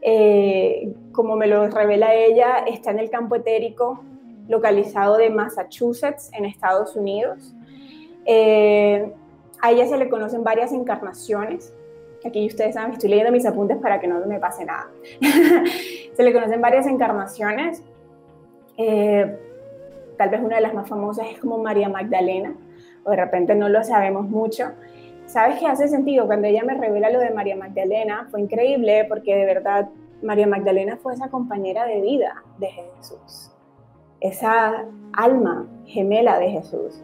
Eh, 0.00 0.92
como 1.12 1.36
me 1.36 1.46
lo 1.46 1.68
revela 1.68 2.14
ella, 2.14 2.64
está 2.66 2.90
en 2.90 2.98
el 2.98 3.10
campo 3.10 3.36
etérico 3.36 4.02
localizado 4.48 5.16
de 5.16 5.30
Massachusetts, 5.30 6.30
en 6.32 6.44
Estados 6.44 6.96
Unidos. 6.96 7.54
Eh, 8.24 9.12
a 9.60 9.70
ella 9.70 9.86
se 9.86 9.96
le 9.96 10.08
conocen 10.08 10.42
varias 10.42 10.72
encarnaciones. 10.72 11.72
Aquí 12.24 12.46
ustedes 12.46 12.74
saben, 12.74 12.92
estoy 12.92 13.10
leyendo 13.10 13.32
mis 13.32 13.46
apuntes 13.46 13.78
para 13.78 14.00
que 14.00 14.06
no 14.06 14.24
me 14.26 14.38
pase 14.38 14.64
nada. 14.64 14.88
se 16.16 16.22
le 16.22 16.32
conocen 16.32 16.60
varias 16.60 16.86
encarnaciones. 16.86 17.82
Eh, 18.76 19.38
tal 20.16 20.30
vez 20.30 20.40
una 20.40 20.56
de 20.56 20.62
las 20.62 20.74
más 20.74 20.88
famosas 20.88 21.26
es 21.30 21.38
como 21.38 21.58
María 21.58 21.88
Magdalena, 21.88 22.54
o 23.04 23.10
de 23.10 23.16
repente 23.16 23.54
no 23.54 23.68
lo 23.68 23.82
sabemos 23.82 24.28
mucho. 24.28 24.72
¿Sabes 25.26 25.58
qué 25.58 25.66
hace 25.66 25.88
sentido? 25.88 26.26
Cuando 26.26 26.46
ella 26.48 26.62
me 26.64 26.74
revela 26.74 27.10
lo 27.10 27.20
de 27.20 27.30
María 27.30 27.56
Magdalena, 27.56 28.28
fue 28.30 28.40
increíble 28.40 29.06
porque 29.08 29.34
de 29.34 29.46
verdad 29.46 29.88
María 30.22 30.46
Magdalena 30.46 30.96
fue 30.96 31.14
esa 31.14 31.28
compañera 31.28 31.86
de 31.86 32.00
vida 32.00 32.42
de 32.58 32.68
Jesús, 32.68 33.51
esa 34.22 34.86
alma 35.12 35.68
gemela 35.84 36.38
de 36.38 36.50
Jesús. 36.50 37.02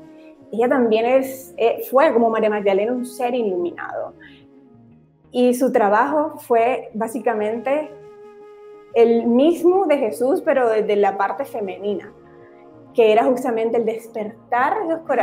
Ella 0.53 0.69
también 0.69 1.05
es, 1.05 1.55
eh, 1.59 1.83
fue 1.91 2.13
como 2.13 2.31
María 2.31 2.49
Magdalena 2.49 2.93
un 2.93 3.05
ser 3.05 3.35
iluminado. 3.35 4.15
Y 5.31 5.55
su 5.55 5.73
trabajo 5.73 6.39
fue 6.39 6.91
básicamente 6.95 7.91
el 8.95 9.27
mismo 9.27 9.87
de 9.87 9.99
Jesús, 9.99 10.41
pero 10.43 10.71
desde 10.71 10.97
la 10.97 11.19
parte 11.19 11.45
femenina, 11.45 12.13
que 12.95 13.13
era 13.13 13.25
justamente 13.25 13.77
el 13.77 13.85
despertar, 13.85 14.79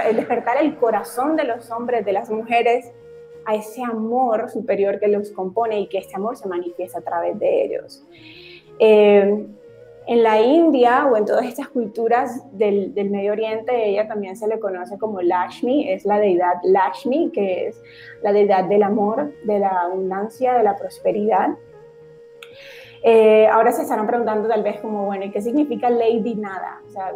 el 0.07 0.15
despertar 0.15 0.57
el 0.61 0.77
corazón 0.77 1.35
de 1.35 1.45
los 1.45 1.71
hombres, 1.71 2.05
de 2.05 2.13
las 2.13 2.29
mujeres, 2.29 2.91
a 3.45 3.55
ese 3.55 3.83
amor 3.83 4.49
superior 4.49 4.99
que 4.99 5.07
los 5.07 5.31
compone 5.31 5.79
y 5.79 5.87
que 5.87 5.99
este 5.99 6.15
amor 6.15 6.35
se 6.35 6.47
manifiesta 6.47 6.99
a 6.99 7.01
través 7.01 7.37
de 7.39 7.63
ellos. 7.65 8.03
Eh, 8.79 9.47
en 10.07 10.23
la 10.23 10.39
India 10.39 11.05
o 11.05 11.17
en 11.17 11.25
todas 11.25 11.45
estas 11.45 11.67
culturas 11.69 12.43
del, 12.51 12.93
del, 12.93 13.09
Medio 13.09 13.31
Oriente, 13.31 13.89
ella 13.89 14.07
también 14.07 14.35
se 14.35 14.47
le 14.47 14.59
conoce 14.59 14.97
como 14.97 15.21
Lakshmi, 15.21 15.89
es 15.89 16.05
la 16.05 16.19
deidad 16.19 16.55
Lakshmi, 16.63 17.31
que 17.31 17.67
es 17.67 17.81
la 18.21 18.31
deidad 18.31 18.65
del 18.65 18.83
amor, 18.83 19.33
de 19.43 19.59
la 19.59 19.81
abundancia, 19.81 20.53
de 20.53 20.63
la 20.63 20.75
prosperidad. 20.75 21.49
Eh, 23.03 23.47
ahora 23.47 23.71
se 23.71 23.83
estarán 23.83 24.07
preguntando 24.07 24.47
tal 24.47 24.63
vez 24.63 24.79
como, 24.79 25.05
bueno, 25.05 25.25
¿y 25.25 25.31
qué 25.31 25.41
significa 25.41 25.89
Lady 25.89 26.35
Nada? 26.35 26.81
O 26.87 26.89
sea, 26.89 27.13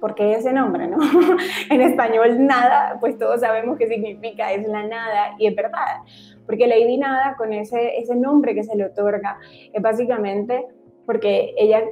¿por 0.00 0.14
qué 0.14 0.34
ese 0.34 0.52
nombre, 0.52 0.86
no? 0.86 0.98
en 1.70 1.80
español 1.82 2.46
nada, 2.46 2.96
pues 3.00 3.18
todos 3.18 3.40
sabemos 3.40 3.78
qué 3.78 3.86
significa, 3.86 4.52
es 4.52 4.66
la 4.66 4.82
nada, 4.82 5.34
y 5.38 5.46
es 5.46 5.54
verdad, 5.54 6.02
porque 6.46 6.66
Lady 6.66 6.96
Nada, 6.96 7.36
con 7.36 7.52
ese, 7.52 7.98
ese 7.98 8.16
nombre 8.16 8.54
que 8.54 8.64
se 8.64 8.74
le 8.76 8.86
otorga, 8.86 9.38
es 9.72 9.80
básicamente 9.82 10.66
porque 11.06 11.54
ella 11.56 11.82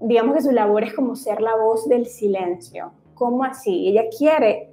digamos 0.00 0.36
que 0.36 0.42
su 0.42 0.52
labor 0.52 0.84
es 0.84 0.94
como 0.94 1.16
ser 1.16 1.40
la 1.40 1.56
voz 1.56 1.88
del 1.88 2.06
silencio. 2.06 2.92
¿Cómo 3.14 3.44
así? 3.44 3.88
Ella 3.88 4.04
quiere 4.16 4.70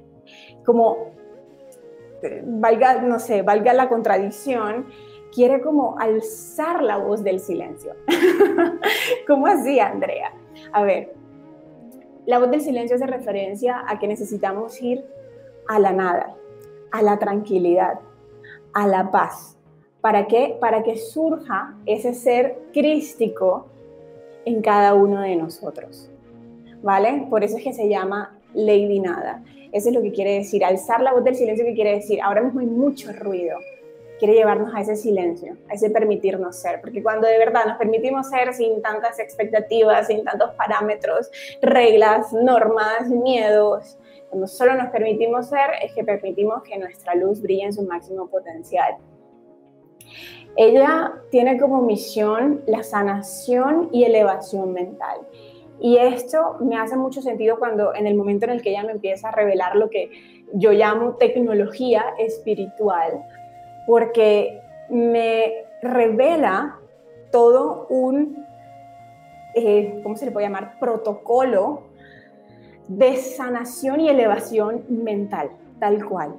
como, 0.66 1.12
valga, 2.46 3.02
no 3.02 3.20
sé, 3.20 3.42
valga 3.42 3.74
la 3.74 3.90
contradicción, 3.90 4.88
quiere 5.34 5.62
como 5.62 5.98
alzar 6.00 6.84
la 6.84 6.98
voz 6.98 7.24
del 7.24 7.40
silencio. 7.40 7.96
¿Cómo 9.28 9.48
así, 9.48 9.80
Andrea? 9.80 10.34
A 10.72 10.84
ver, 10.84 11.14
la 12.26 12.40
voz 12.40 12.52
del 12.52 12.62
silencio 12.62 12.96
hace 12.96 13.08
referencia 13.08 13.84
a 13.88 14.00
que 14.00 14.08
necesitamos 14.08 14.82
ir 14.82 15.06
a 15.68 15.80
la 15.80 15.92
nada, 15.92 16.36
a 16.92 17.02
la 17.02 17.18
tranquilidad, 17.18 18.00
a 18.74 18.88
la 18.88 19.12
paz. 19.12 19.58
¿Para 20.02 20.28
qué? 20.28 20.58
Para 20.60 20.84
que 20.84 20.98
surja 20.98 21.76
ese 21.86 22.14
ser 22.14 22.60
crístico 22.74 23.68
en 24.46 24.62
cada 24.62 24.94
uno 24.94 25.22
de 25.22 25.36
nosotros. 25.36 26.10
¿Vale? 26.82 27.28
Por 27.30 27.44
eso 27.44 27.58
es 27.58 27.64
que 27.64 27.74
se 27.74 27.88
llama 27.88 28.38
Lady 28.54 29.00
Nada. 29.00 29.44
Eso 29.72 29.90
es 29.90 29.96
lo 29.96 30.02
que 30.02 30.12
quiere 30.12 30.36
decir. 30.36 30.64
Alzar 30.64 31.02
la 31.02 31.14
voz 31.14 31.24
del 31.24 31.36
silencio, 31.36 31.66
que 31.66 31.74
quiere 31.74 31.96
decir? 31.96 32.22
Ahora 32.22 32.42
mismo 32.42 32.60
hay 32.60 32.68
mucho 32.68 33.12
ruido. 33.14 33.58
Quiere 34.20 34.36
llevarnos 34.36 34.74
a 34.76 34.82
ese 34.82 34.96
silencio, 34.96 35.58
a 35.70 35.74
ese 35.74 35.90
permitirnos 35.90 36.56
ser. 36.56 36.80
Porque 36.82 37.02
cuando 37.02 37.28
de 37.28 37.38
verdad 37.38 37.66
nos 37.66 37.78
permitimos 37.78 38.30
ser 38.30 38.54
sin 38.54 38.82
tantas 38.82 39.20
expectativas, 39.20 40.08
sin 40.08 40.24
tantos 40.24 40.52
parámetros, 40.52 41.32
reglas, 41.62 42.32
normas, 42.34 43.10
miedos, 43.10 43.98
cuando 44.30 44.48
solo 44.48 44.76
nos 44.76 44.90
permitimos 44.90 45.48
ser, 45.48 45.72
es 45.84 45.94
que 45.94 46.04
permitimos 46.04 46.64
que 46.64 46.78
nuestra 46.78 47.16
luz 47.16 47.42
brille 47.42 47.66
en 47.66 47.74
su 47.74 47.84
máximo 47.84 48.28
potencial. 48.28 48.96
Ella 50.56 51.14
tiene 51.32 51.60
como 51.60 51.82
misión 51.82 52.62
la 52.68 52.84
sanación 52.84 53.90
y 53.92 54.04
elevación 54.04 54.72
mental. 54.72 55.20
Y 55.80 55.98
esto 55.98 56.58
me 56.60 56.78
hace 56.78 56.96
mucho 56.96 57.22
sentido 57.22 57.58
cuando 57.58 57.94
en 57.96 58.08
el 58.08 58.16
momento 58.16 58.46
en 58.46 58.52
el 58.52 58.62
que 58.62 58.70
ella 58.70 58.84
me 58.84 58.92
empieza 58.92 59.30
a 59.30 59.32
revelar 59.32 59.76
lo 59.76 59.90
que 59.90 60.12
yo 60.54 60.72
llamo 60.72 61.16
tecnología 61.16 62.06
espiritual, 62.20 63.24
porque 63.88 64.62
me 64.90 65.66
revela 65.82 66.78
todo 67.32 67.88
un, 67.90 68.46
eh, 69.56 70.00
¿cómo 70.04 70.16
se 70.16 70.26
le 70.26 70.32
puede 70.32 70.46
llamar? 70.46 70.80
Protocolo 70.80 71.82
de 72.88 73.18
sanación 73.18 74.00
y 74.00 74.10
elevación 74.10 74.86
mental, 74.88 75.50
tal 75.80 76.06
cual. 76.06 76.36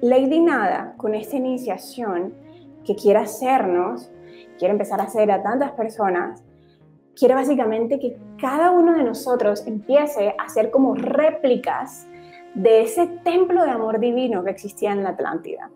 Lady 0.00 0.40
Nada, 0.40 0.94
con 0.96 1.14
esta 1.14 1.36
iniciación, 1.36 2.32
que 2.88 2.96
quiere 2.96 3.18
hacernos, 3.18 4.10
quiere 4.58 4.72
empezar 4.72 4.98
a 5.02 5.04
hacer 5.04 5.30
a 5.30 5.42
tantas 5.42 5.72
personas, 5.72 6.42
quiere 7.14 7.34
básicamente 7.34 7.98
que 7.98 8.16
cada 8.40 8.70
uno 8.70 8.94
de 8.94 9.04
nosotros 9.04 9.66
empiece 9.66 10.34
a 10.38 10.48
ser 10.48 10.70
como 10.70 10.94
réplicas 10.94 12.08
de 12.54 12.80
ese 12.80 13.06
templo 13.06 13.62
de 13.62 13.70
amor 13.70 14.00
divino 14.00 14.42
que 14.42 14.52
existía 14.52 14.92
en 14.92 15.02
la 15.02 15.10
Atlántida. 15.10 15.70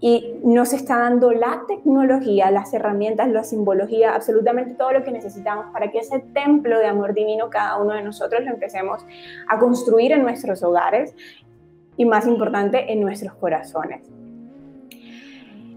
Y 0.00 0.40
nos 0.42 0.72
está 0.72 0.98
dando 0.98 1.30
la 1.30 1.62
tecnología, 1.68 2.50
las 2.50 2.74
herramientas, 2.74 3.28
la 3.28 3.44
simbología, 3.44 4.16
absolutamente 4.16 4.74
todo 4.74 4.92
lo 4.92 5.04
que 5.04 5.12
necesitamos 5.12 5.66
para 5.72 5.92
que 5.92 5.98
ese 5.98 6.18
templo 6.18 6.80
de 6.80 6.86
amor 6.86 7.14
divino 7.14 7.48
cada 7.48 7.80
uno 7.80 7.94
de 7.94 8.02
nosotros 8.02 8.42
lo 8.44 8.50
empecemos 8.50 9.06
a 9.48 9.58
construir 9.60 10.10
en 10.10 10.22
nuestros 10.22 10.64
hogares 10.64 11.14
y 11.96 12.04
más 12.06 12.26
importante, 12.26 12.92
en 12.92 13.02
nuestros 13.02 13.34
corazones. 13.34 14.10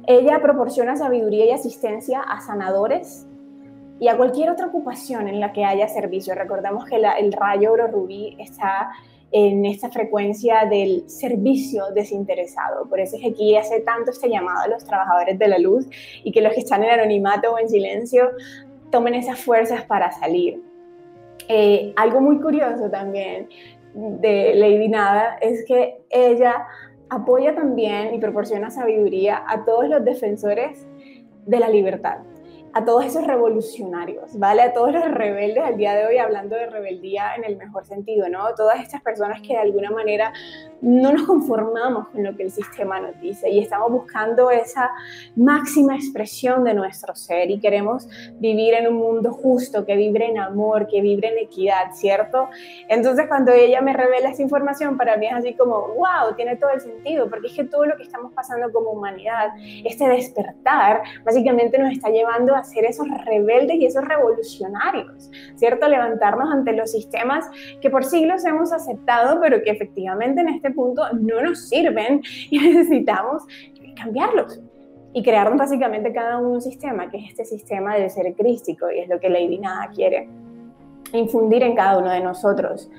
Ella 0.09 0.39
proporciona 0.41 0.95
sabiduría 0.95 1.45
y 1.45 1.51
asistencia 1.51 2.21
a 2.21 2.41
sanadores 2.41 3.27
y 3.99 4.07
a 4.07 4.17
cualquier 4.17 4.49
otra 4.49 4.65
ocupación 4.65 5.27
en 5.27 5.39
la 5.39 5.53
que 5.53 5.63
haya 5.63 5.87
servicio. 5.87 6.33
Recordemos 6.33 6.83
que 6.85 6.95
el 6.95 7.31
rayo 7.31 7.71
oro 7.71 7.85
rubí 7.85 8.35
está 8.39 8.89
en 9.31 9.67
esta 9.67 9.91
frecuencia 9.91 10.65
del 10.65 11.07
servicio 11.07 11.91
desinteresado. 11.93 12.89
Por 12.89 12.99
eso 12.99 13.17
es 13.17 13.21
que 13.21 13.27
aquí 13.29 13.55
hace 13.55 13.81
tanto 13.81 14.09
este 14.09 14.29
llamado 14.29 14.61
a 14.61 14.67
los 14.67 14.83
trabajadores 14.83 15.37
de 15.37 15.47
la 15.47 15.59
luz 15.59 15.85
y 16.23 16.31
que 16.31 16.41
los 16.41 16.53
que 16.53 16.61
están 16.61 16.83
en 16.83 16.89
anonimato 16.89 17.53
o 17.53 17.59
en 17.59 17.69
silencio 17.69 18.31
tomen 18.89 19.13
esas 19.13 19.39
fuerzas 19.39 19.83
para 19.83 20.11
salir. 20.11 20.59
Eh, 21.47 21.93
algo 21.95 22.19
muy 22.19 22.39
curioso 22.39 22.89
también 22.89 23.47
de 23.93 24.55
Lady 24.55 24.87
Nada 24.87 25.37
es 25.39 25.63
que 25.65 26.01
ella 26.09 26.65
apoya 27.09 27.55
también 27.55 28.13
y 28.13 28.19
proporciona 28.19 28.69
sabiduría 28.69 29.43
a 29.47 29.65
todos 29.65 29.89
los 29.89 30.03
defensores 30.03 30.87
de 31.45 31.59
la 31.59 31.69
libertad 31.69 32.19
a 32.73 32.85
todos 32.85 33.05
esos 33.05 33.25
revolucionarios, 33.25 34.37
¿vale? 34.37 34.61
A 34.61 34.73
todos 34.73 34.93
los 34.93 35.05
rebeldes 35.09 35.63
al 35.63 35.77
día 35.77 35.93
de 35.95 36.05
hoy, 36.05 36.17
hablando 36.17 36.55
de 36.55 36.67
rebeldía 36.67 37.35
en 37.35 37.43
el 37.43 37.57
mejor 37.57 37.85
sentido, 37.85 38.29
¿no? 38.29 38.53
Todas 38.55 38.81
estas 38.81 39.01
personas 39.01 39.41
que 39.41 39.53
de 39.53 39.59
alguna 39.59 39.91
manera 39.91 40.33
no 40.81 41.11
nos 41.11 41.23
conformamos 41.23 42.07
con 42.09 42.23
lo 42.23 42.35
que 42.35 42.43
el 42.43 42.51
sistema 42.51 42.99
nos 42.99 43.19
dice 43.19 43.49
y 43.49 43.59
estamos 43.59 43.91
buscando 43.91 44.49
esa 44.51 44.91
máxima 45.35 45.95
expresión 45.95 46.63
de 46.63 46.73
nuestro 46.73 47.15
ser 47.15 47.49
y 47.51 47.59
queremos 47.59 48.07
vivir 48.39 48.73
en 48.75 48.87
un 48.87 48.95
mundo 48.95 49.33
justo, 49.33 49.85
que 49.85 49.95
vibre 49.95 50.27
en 50.27 50.37
amor, 50.37 50.87
que 50.87 51.01
vibre 51.01 51.29
en 51.29 51.39
equidad, 51.39 51.93
¿cierto? 51.93 52.49
Entonces 52.87 53.25
cuando 53.27 53.51
ella 53.51 53.81
me 53.81 53.93
revela 53.93 54.29
esa 54.29 54.41
información, 54.41 54.97
para 54.97 55.17
mí 55.17 55.27
es 55.27 55.33
así 55.33 55.53
como, 55.53 55.87
wow, 55.95 56.35
tiene 56.35 56.55
todo 56.55 56.69
el 56.71 56.81
sentido, 56.81 57.29
porque 57.29 57.47
es 57.47 57.53
que 57.53 57.63
todo 57.65 57.85
lo 57.85 57.97
que 57.97 58.03
estamos 58.03 58.31
pasando 58.33 58.71
como 58.71 58.91
humanidad, 58.91 59.49
este 59.83 60.07
despertar, 60.07 61.01
básicamente 61.25 61.77
nos 61.77 61.91
está 61.91 62.09
llevando 62.09 62.55
a 62.55 62.58
ser 62.63 62.85
esos 62.85 63.07
rebeldes 63.25 63.77
y 63.77 63.85
esos 63.85 64.03
revolucionarios, 64.05 65.29
¿cierto? 65.55 65.87
Levantarnos 65.87 66.51
ante 66.51 66.73
los 66.73 66.91
sistemas 66.91 67.45
que 67.81 67.89
por 67.89 68.05
siglos 68.05 68.45
hemos 68.45 68.71
aceptado, 68.71 69.39
pero 69.41 69.61
que 69.61 69.71
efectivamente 69.71 70.41
en 70.41 70.49
este 70.49 70.71
punto 70.71 71.03
no 71.13 71.41
nos 71.41 71.69
sirven 71.69 72.21
y 72.49 72.59
necesitamos 72.73 73.43
cambiarlos 73.95 74.61
y 75.13 75.23
crear 75.23 75.55
básicamente 75.55 76.13
cada 76.13 76.37
uno 76.37 76.49
un 76.49 76.61
sistema, 76.61 77.09
que 77.09 77.17
es 77.17 77.29
este 77.29 77.45
sistema 77.45 77.95
de 77.95 78.09
ser 78.09 78.33
crístico 78.35 78.91
y 78.91 78.99
es 78.99 79.09
lo 79.09 79.19
que 79.19 79.29
Lady 79.29 79.57
Nada 79.57 79.89
quiere 79.93 80.29
infundir 81.13 81.63
en 81.63 81.75
cada 81.75 81.97
uno 81.97 82.11
de 82.11 82.21
nosotros. 82.21 82.89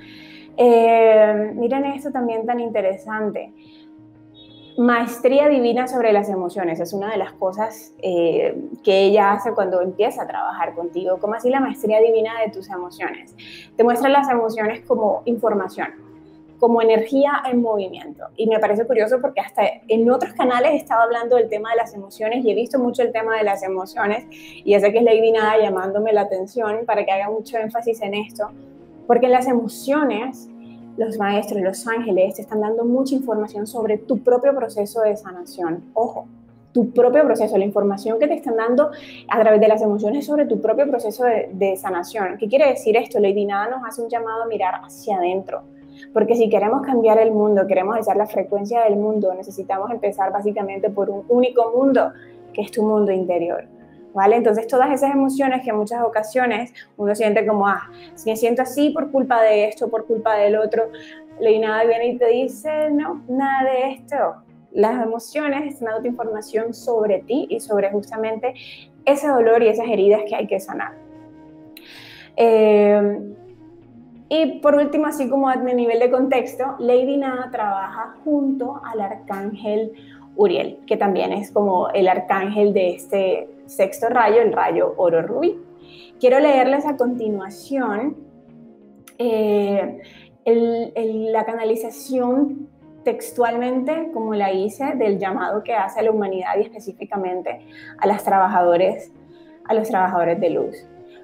Eh, 0.57 1.53
miren 1.55 1.85
esto 1.85 2.11
también 2.11 2.45
tan 2.45 2.59
interesante. 2.59 3.53
Maestría 4.77 5.47
divina 5.49 5.87
sobre 5.87 6.13
las 6.13 6.29
emociones. 6.29 6.79
Es 6.79 6.93
una 6.93 7.11
de 7.11 7.17
las 7.17 7.33
cosas 7.33 7.93
eh, 8.01 8.55
que 8.83 9.03
ella 9.03 9.33
hace 9.33 9.53
cuando 9.53 9.81
empieza 9.81 10.23
a 10.23 10.27
trabajar 10.27 10.73
contigo. 10.73 11.17
¿Cómo 11.19 11.33
así 11.33 11.49
la 11.49 11.59
maestría 11.59 11.99
divina 11.99 12.39
de 12.43 12.51
tus 12.51 12.69
emociones? 12.69 13.35
Te 13.75 13.83
muestra 13.83 14.09
las 14.09 14.29
emociones 14.29 14.81
como 14.85 15.23
información, 15.25 15.89
como 16.59 16.81
energía 16.81 17.43
en 17.51 17.61
movimiento. 17.61 18.25
Y 18.37 18.47
me 18.47 18.59
parece 18.59 18.85
curioso 18.85 19.19
porque 19.19 19.41
hasta 19.41 19.63
en 19.87 20.09
otros 20.09 20.33
canales 20.33 20.71
he 20.71 20.77
estado 20.77 21.01
hablando 21.01 21.35
del 21.35 21.49
tema 21.49 21.71
de 21.71 21.77
las 21.77 21.93
emociones 21.93 22.45
y 22.45 22.51
he 22.51 22.55
visto 22.55 22.79
mucho 22.79 23.01
el 23.01 23.11
tema 23.11 23.37
de 23.37 23.43
las 23.43 23.63
emociones. 23.63 24.25
Y 24.29 24.71
ya 24.71 24.79
sé 24.79 24.91
que 24.91 24.99
es 24.99 25.03
Lady 25.03 25.31
Nada 25.31 25.57
llamándome 25.57 26.13
la 26.13 26.21
atención 26.21 26.85
para 26.85 27.03
que 27.05 27.11
haga 27.11 27.29
mucho 27.29 27.57
énfasis 27.57 28.01
en 28.01 28.13
esto. 28.13 28.49
Porque 29.07 29.27
las 29.27 29.47
emociones 29.47 30.50
los 30.97 31.17
maestros, 31.17 31.61
los 31.61 31.87
ángeles 31.87 32.35
te 32.35 32.41
están 32.41 32.61
dando 32.61 32.83
mucha 32.83 33.15
información 33.15 33.67
sobre 33.67 33.97
tu 33.97 34.19
propio 34.19 34.55
proceso 34.55 35.01
de 35.01 35.15
sanación. 35.15 35.83
Ojo, 35.93 36.27
tu 36.71 36.91
propio 36.91 37.23
proceso, 37.23 37.57
la 37.57 37.65
información 37.65 38.19
que 38.19 38.27
te 38.27 38.35
están 38.35 38.55
dando 38.55 38.91
a 39.27 39.39
través 39.39 39.59
de 39.59 39.67
las 39.67 39.81
emociones 39.81 40.25
sobre 40.25 40.45
tu 40.45 40.61
propio 40.61 40.87
proceso 40.87 41.23
de, 41.23 41.75
sanación. 41.75 42.37
¿Qué 42.37 42.47
quiere 42.47 42.69
decir 42.69 42.95
esto? 42.95 43.19
Lady 43.19 43.45
Nada 43.45 43.69
nos 43.69 43.87
hace 43.87 44.01
un 44.01 44.09
llamado 44.09 44.43
a 44.43 44.45
mirar 44.47 44.75
hacia 44.83 45.17
adentro. 45.17 45.63
Porque 46.13 46.35
si 46.35 46.49
queremos 46.49 46.81
cambiar 46.81 47.19
el 47.19 47.31
mundo, 47.31 47.67
queremos 47.67 47.95
alzar 47.95 48.17
la 48.17 48.25
frecuencia 48.25 48.83
del 48.83 48.95
mundo, 48.95 49.33
necesitamos 49.33 49.91
empezar 49.91 50.31
básicamente 50.31 50.89
por 50.89 51.09
un 51.09 51.23
único 51.29 51.71
mundo, 51.75 52.11
que 52.53 52.61
es 52.61 52.71
tu 52.71 52.83
mundo 52.83 53.11
interior. 53.11 53.65
¿Vale? 54.13 54.35
Entonces 54.35 54.67
todas 54.67 54.91
esas 54.91 55.11
emociones 55.11 55.63
que 55.63 55.69
en 55.69 55.77
muchas 55.77 56.03
ocasiones 56.03 56.73
uno 56.97 57.15
siente 57.15 57.45
como, 57.45 57.67
ah, 57.67 57.89
si 58.15 58.29
me 58.29 58.35
siento 58.35 58.61
así 58.61 58.89
por 58.89 59.11
culpa 59.11 59.41
de 59.41 59.67
esto, 59.67 59.89
por 59.89 60.05
culpa 60.05 60.35
del 60.35 60.57
otro, 60.57 60.89
y 61.39 61.59
nada 61.59 61.83
viene 61.85 62.07
y 62.07 62.17
te 62.17 62.27
dice, 62.27 62.91
no, 62.91 63.23
nada 63.27 63.69
de 63.71 63.91
esto. 63.91 64.35
Las 64.71 65.03
emociones 65.03 65.73
están 65.73 65.93
dando 65.93 66.07
información 66.07 66.73
sobre 66.73 67.19
ti 67.19 67.47
y 67.49 67.59
sobre 67.59 67.89
justamente 67.91 68.53
ese 69.05 69.27
dolor 69.27 69.63
y 69.63 69.67
esas 69.67 69.87
heridas 69.87 70.21
que 70.27 70.35
hay 70.35 70.47
que 70.47 70.59
sanar. 70.59 70.93
Eh, 72.37 73.33
y 74.29 74.59
por 74.59 74.75
último, 74.75 75.07
así 75.07 75.27
como 75.27 75.49
a 75.49 75.57
nivel 75.57 75.99
de 75.99 76.09
contexto, 76.09 76.75
Lady 76.79 77.17
Nada 77.17 77.49
trabaja 77.51 78.15
junto 78.23 78.79
al 78.85 79.01
arcángel 79.01 79.91
Uriel, 80.37 80.79
que 80.87 80.95
también 80.95 81.33
es 81.33 81.51
como 81.51 81.89
el 81.89 82.07
arcángel 82.07 82.73
de 82.73 82.91
este 82.91 83.49
sexto 83.71 84.09
rayo, 84.09 84.41
el 84.41 84.51
rayo 84.51 84.93
oro 84.97 85.21
rubí. 85.21 85.57
Quiero 86.19 86.39
leerles 86.39 86.85
a 86.85 86.97
continuación 86.97 88.17
eh, 89.17 90.01
la 90.45 91.45
canalización 91.45 92.69
textualmente, 93.03 94.09
como 94.13 94.35
la 94.35 94.51
hice, 94.51 94.95
del 94.95 95.17
llamado 95.17 95.63
que 95.63 95.73
hace 95.73 95.99
a 95.99 96.03
la 96.03 96.11
humanidad 96.11 96.51
y 96.57 96.61
específicamente 96.61 97.65
a, 97.97 98.07
las 98.07 98.23
trabajadores, 98.23 99.11
a 99.65 99.73
los 99.73 99.87
trabajadores 99.87 100.39
de 100.39 100.49
luz. 100.49 100.75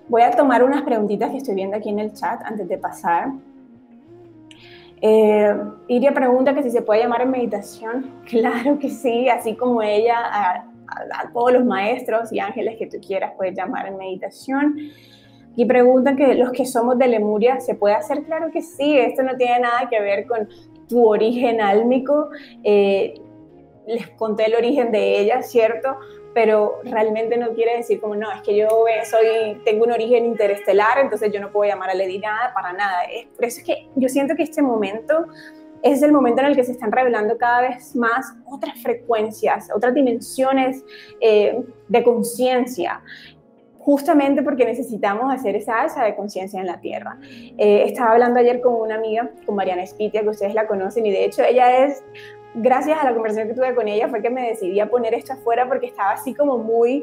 Voy 0.08 0.22
a 0.22 0.32
tomar 0.32 0.64
unas 0.64 0.84
preguntitas 0.84 1.32
que 1.32 1.38
estoy 1.38 1.56
viendo 1.56 1.76
aquí 1.76 1.90
en 1.90 2.00
el 2.00 2.14
chat 2.14 2.42
antes 2.44 2.68
de 2.68 2.78
pasar. 2.78 3.30
Eh, 5.02 5.56
Iria 5.88 6.14
pregunta 6.14 6.56
que 6.56 6.64
si 6.64 6.72
se 6.72 6.82
puede 6.82 7.02
llamar 7.02 7.22
en 7.22 7.32
meditación. 7.32 8.12
Claro 8.26 8.80
que 8.80 8.90
sí, 8.90 9.30
así 9.30 9.56
como 9.56 9.82
ella 9.82 10.66
a, 10.88 11.32
todos 11.32 11.54
los 11.54 11.66
maestros 11.66 12.32
y 12.32 12.40
ángeles 12.40 12.78
que 12.78 12.88
tú 12.88 12.98
quieras 13.06 13.34
puedes 13.38 13.56
llamar 13.56 13.88
en 13.88 13.98
meditación. 13.98 14.78
Y 15.56 15.66
preguntan 15.66 16.16
que 16.16 16.36
los 16.36 16.52
que 16.52 16.66
somos 16.66 16.98
de 17.00 17.08
Lemuria, 17.08 17.60
¿se 17.60 17.74
puede 17.74 17.96
hacer? 17.96 18.24
Claro 18.24 18.52
que 18.52 18.62
sí, 18.62 18.98
esto 18.98 19.24
no 19.24 19.36
tiene 19.38 19.62
nada 19.62 19.90
que 19.90 20.00
ver 20.00 20.28
con 20.28 20.48
tu 20.88 21.08
origen 21.08 21.62
álmico. 21.62 22.30
Eh, 22.64 23.16
les 23.88 24.08
conté 24.12 24.46
el 24.46 24.56
origen 24.56 24.92
de 24.92 25.20
ella, 25.20 25.42
¿cierto? 25.42 25.98
Pero 26.34 26.80
realmente 26.84 27.38
no 27.38 27.54
quiere 27.54 27.78
decir 27.78 28.00
como, 28.00 28.16
no, 28.16 28.32
es 28.32 28.42
que 28.42 28.56
yo 28.56 28.68
soy, 29.10 29.60
tengo 29.66 29.86
un 29.86 29.92
origen 29.92 30.26
interestelar, 30.26 31.00
entonces 31.00 31.32
yo 31.32 31.40
no 31.40 31.52
puedo 31.52 31.72
llamar 31.72 31.90
a 31.90 31.96
Lady 31.96 32.20
nada 32.20 32.52
para 32.54 32.74
nada. 32.74 33.04
Es, 33.12 33.26
por 33.28 33.46
eso 33.46 33.62
es 33.62 33.66
que 33.66 33.88
yo 33.96 34.10
siento 34.10 34.36
que 34.36 34.44
este 34.44 34.62
momento 34.62 35.26
es 35.84 36.02
el 36.02 36.12
momento 36.12 36.42
en 36.42 36.48
el 36.48 36.56
que 36.56 36.64
se 36.64 36.72
están 36.72 36.92
revelando 36.92 37.38
cada 37.38 37.62
vez 37.62 37.96
más 37.96 38.34
otras 38.46 38.82
frecuencias, 38.82 39.70
otras 39.76 39.94
dimensiones 39.94 40.84
eh, 41.22 41.62
de 41.88 42.04
conciencia 42.04 43.02
justamente 43.88 44.44
porque 44.44 44.66
necesitamos 44.66 45.34
hacer 45.34 45.56
esa 45.56 45.80
alza 45.80 46.04
de 46.04 46.14
conciencia 46.14 46.60
en 46.60 46.68
la 46.68 46.82
Tierra. 46.82 47.18
Eh, 47.58 47.84
estaba 47.86 48.12
hablando 48.12 48.38
ayer 48.38 48.60
con 48.60 48.74
una 48.74 48.96
amiga, 48.96 49.32
con 49.46 49.56
Mariana 49.56 49.86
Spitia, 49.86 50.24
que 50.24 50.28
ustedes 50.28 50.54
la 50.54 50.68
conocen, 50.68 51.06
y 51.06 51.12
de 51.12 51.24
hecho 51.24 51.42
ella 51.42 51.86
es, 51.86 52.04
gracias 52.54 53.00
a 53.00 53.06
la 53.06 53.14
conversación 53.14 53.48
que 53.48 53.54
tuve 53.54 53.74
con 53.74 53.88
ella, 53.88 54.10
fue 54.10 54.22
que 54.22 54.30
me 54.30 54.50
decidí 54.50 54.82
a 54.82 54.90
poner 54.90 55.14
esto 55.14 55.32
afuera 55.32 55.70
porque 55.70 55.86
estaba 55.86 56.12
así 56.12 56.34
como 56.34 56.58
muy, 56.58 57.02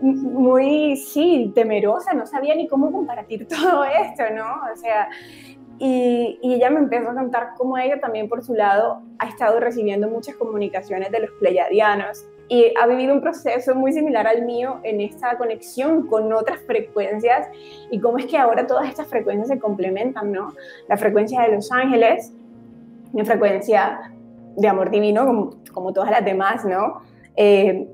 muy, 0.00 0.96
sí, 0.96 1.52
temerosa, 1.54 2.14
no 2.14 2.26
sabía 2.26 2.56
ni 2.56 2.66
cómo 2.66 2.90
compartir 2.90 3.46
todo 3.48 3.84
esto, 3.84 4.24
¿no? 4.34 4.72
O 4.72 4.76
sea, 4.76 5.08
y, 5.78 6.38
ella 6.42 6.70
me 6.70 6.80
empezó 6.80 7.10
a 7.10 7.14
contar 7.14 7.54
cómo 7.56 7.76
ella 7.78 8.00
también 8.00 8.28
por 8.28 8.44
su 8.44 8.54
lado 8.54 9.02
ha 9.18 9.28
estado 9.28 9.60
recibiendo 9.60 10.08
muchas 10.08 10.36
comunicaciones 10.36 11.10
de 11.10 11.20
los 11.20 11.30
pleyadianos 11.32 12.24
y 12.48 12.72
ha 12.80 12.86
vivido 12.86 13.14
un 13.14 13.20
proceso 13.20 13.74
muy 13.74 13.92
similar 13.92 14.26
al 14.26 14.42
mío 14.42 14.80
en 14.82 15.00
esta 15.00 15.36
conexión 15.38 16.06
con 16.06 16.32
otras 16.32 16.60
frecuencias 16.66 17.48
y 17.90 17.98
cómo 18.00 18.18
es 18.18 18.26
que 18.26 18.36
ahora 18.36 18.66
todas 18.66 18.88
estas 18.88 19.08
frecuencias 19.08 19.48
se 19.48 19.58
complementan, 19.58 20.30
¿no? 20.30 20.52
La 20.88 20.96
frecuencia 20.96 21.42
de 21.42 21.54
los 21.54 21.72
ángeles, 21.72 22.32
mi 23.12 23.24
frecuencia 23.24 24.12
de 24.56 24.68
amor 24.68 24.90
divino, 24.90 25.26
como, 25.26 25.50
como 25.72 25.92
todas 25.92 26.10
las 26.10 26.24
demás, 26.24 26.64
¿no? 26.64 27.00
Eh, 27.36 27.88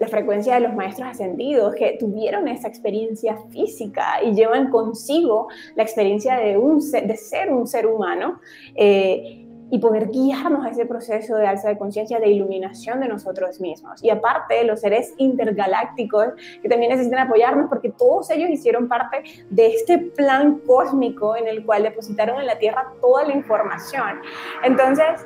la 0.00 0.08
frecuencia 0.08 0.54
de 0.54 0.60
los 0.60 0.74
maestros 0.74 1.08
ascendidos 1.08 1.74
que 1.74 1.96
tuvieron 2.00 2.48
esa 2.48 2.66
experiencia 2.66 3.36
física 3.50 4.22
y 4.24 4.32
llevan 4.34 4.70
consigo 4.70 5.48
la 5.76 5.82
experiencia 5.82 6.36
de, 6.36 6.56
un 6.56 6.80
de 6.90 7.16
ser 7.16 7.52
un 7.52 7.66
ser 7.66 7.86
humano 7.86 8.40
eh, 8.74 9.46
y 9.70 9.78
poder 9.78 10.08
guiarnos 10.08 10.64
a 10.64 10.70
ese 10.70 10.86
proceso 10.86 11.36
de 11.36 11.46
alza 11.46 11.68
de 11.68 11.78
conciencia, 11.78 12.18
de 12.18 12.28
iluminación 12.28 12.98
de 12.98 13.08
nosotros 13.08 13.60
mismos. 13.60 14.02
Y 14.02 14.10
aparte, 14.10 14.64
los 14.64 14.80
seres 14.80 15.14
intergalácticos 15.18 16.28
que 16.60 16.68
también 16.68 16.90
necesitan 16.90 17.20
apoyarnos 17.20 17.68
porque 17.68 17.90
todos 17.90 18.30
ellos 18.30 18.50
hicieron 18.50 18.88
parte 18.88 19.22
de 19.50 19.66
este 19.68 19.98
plan 19.98 20.60
cósmico 20.66 21.36
en 21.36 21.46
el 21.46 21.64
cual 21.64 21.84
depositaron 21.84 22.40
en 22.40 22.46
la 22.46 22.58
Tierra 22.58 22.92
toda 23.00 23.24
la 23.24 23.34
información. 23.34 24.20
Entonces, 24.64 25.24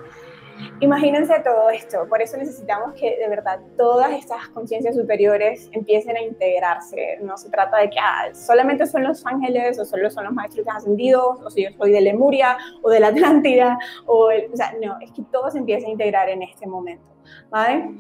Imagínense 0.80 1.40
todo 1.40 1.70
esto, 1.70 2.06
por 2.08 2.20
eso 2.22 2.36
necesitamos 2.36 2.94
que 2.94 3.16
de 3.16 3.28
verdad 3.28 3.60
todas 3.76 4.12
estas 4.12 4.48
conciencias 4.48 4.94
superiores 4.94 5.68
empiecen 5.72 6.16
a 6.16 6.22
integrarse. 6.22 7.18
No 7.22 7.36
se 7.36 7.50
trata 7.50 7.78
de 7.78 7.90
que 7.90 7.98
ah, 7.98 8.34
solamente 8.34 8.86
son 8.86 9.04
los 9.04 9.24
ángeles 9.26 9.78
o 9.78 9.84
solo 9.84 10.10
son 10.10 10.24
los 10.24 10.32
maestros 10.32 10.66
ascendidos 10.68 11.40
o 11.44 11.50
si 11.50 11.64
yo 11.64 11.70
soy 11.76 11.92
de 11.92 12.00
Lemuria 12.00 12.56
o 12.82 12.90
de 12.90 13.00
la 13.00 13.08
Atlántida 13.08 13.78
o, 14.06 14.28
o 14.28 14.56
sea, 14.56 14.74
no, 14.82 14.98
es 15.00 15.10
que 15.12 15.22
todo 15.30 15.50
se 15.50 15.58
empieza 15.58 15.86
a 15.86 15.90
integrar 15.90 16.28
en 16.28 16.42
este 16.42 16.66
momento. 16.66 17.04
¿vale? 17.50 17.90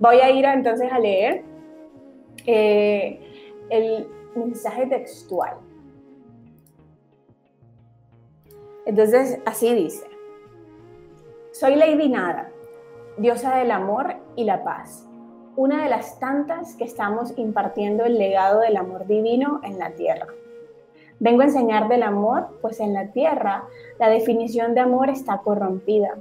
Voy 0.00 0.16
a 0.16 0.30
ir 0.30 0.44
entonces 0.44 0.90
a 0.92 0.98
leer 0.98 1.42
eh, 2.46 3.20
el 3.70 4.08
mensaje 4.34 4.86
textual. 4.86 5.56
Entonces, 8.86 9.38
así 9.44 9.74
dice. 9.74 10.06
Soy 11.58 11.74
Lady 11.74 12.08
Nada, 12.08 12.52
diosa 13.16 13.56
del 13.56 13.72
amor 13.72 14.14
y 14.36 14.44
la 14.44 14.62
paz, 14.62 15.08
una 15.56 15.82
de 15.82 15.88
las 15.88 16.20
tantas 16.20 16.76
que 16.76 16.84
estamos 16.84 17.36
impartiendo 17.36 18.04
el 18.04 18.16
legado 18.16 18.60
del 18.60 18.76
amor 18.76 19.08
divino 19.08 19.58
en 19.64 19.76
la 19.76 19.90
tierra. 19.90 20.28
Vengo 21.18 21.40
a 21.40 21.46
enseñar 21.46 21.88
del 21.88 22.04
amor, 22.04 22.60
pues 22.62 22.78
en 22.78 22.94
la 22.94 23.10
tierra 23.10 23.64
la 23.98 24.08
definición 24.08 24.72
de 24.76 24.82
amor 24.82 25.10
está 25.10 25.38
corrompida 25.38 26.14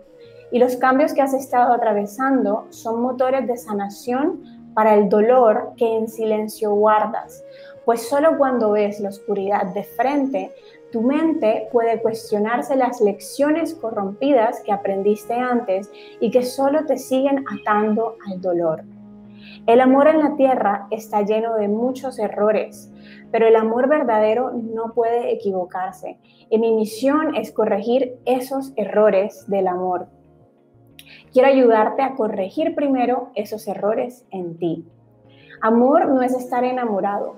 y 0.52 0.58
los 0.58 0.76
cambios 0.78 1.14
que 1.14 1.22
has 1.22 1.36
estado 1.36 1.72
atravesando 1.72 2.66
son 2.72 3.04
motores 3.04 3.46
de 3.46 3.58
sanación 3.58 4.42
para 4.74 4.96
el 4.96 5.08
dolor 5.08 5.74
que 5.78 5.98
en 5.98 6.08
silencio 6.08 6.72
guardas, 6.72 7.44
pues 7.86 8.10
solo 8.10 8.40
cuando 8.40 8.72
ves 8.72 9.00
la 9.00 9.10
oscuridad 9.10 9.68
de 9.68 9.84
frente 9.84 10.52
tu 10.92 11.02
mente 11.02 11.68
puede 11.72 12.02
cuestionarse 12.02 12.76
las 12.76 13.02
lecciones 13.02 13.76
corrompidas 13.76 14.62
que 14.62 14.72
aprendiste 14.72 15.34
antes 15.34 15.92
y 16.20 16.32
que 16.32 16.44
solo 16.44 16.86
te 16.86 16.98
siguen 16.98 17.44
atando 17.60 18.16
al 18.30 18.42
dolor. 18.42 18.84
El 19.66 19.82
amor 19.82 20.08
en 20.08 20.20
la 20.20 20.36
tierra 20.36 20.88
está 20.92 21.24
lleno 21.24 21.56
de 21.56 21.68
muchos 21.68 22.20
errores, 22.20 22.90
pero 23.32 23.48
el 23.48 23.56
amor 23.58 23.90
verdadero 23.90 24.52
no 24.52 24.94
puede 24.94 25.34
equivocarse. 25.34 26.18
Y 26.50 26.58
mi 26.58 26.74
misión 26.74 27.36
es 27.36 27.52
corregir 27.52 28.18
esos 28.26 28.72
errores 28.78 29.46
del 29.48 29.68
amor. 29.68 30.08
Quiero 31.34 31.50
ayudarte 31.50 32.02
a 32.02 32.16
corregir 32.16 32.76
primero 32.76 33.32
esos 33.36 33.68
errores 33.68 34.26
en 34.32 34.58
ti. 34.58 34.86
Amor 35.62 36.08
no 36.08 36.22
es 36.22 36.34
estar 36.34 36.64
enamorado. 36.64 37.36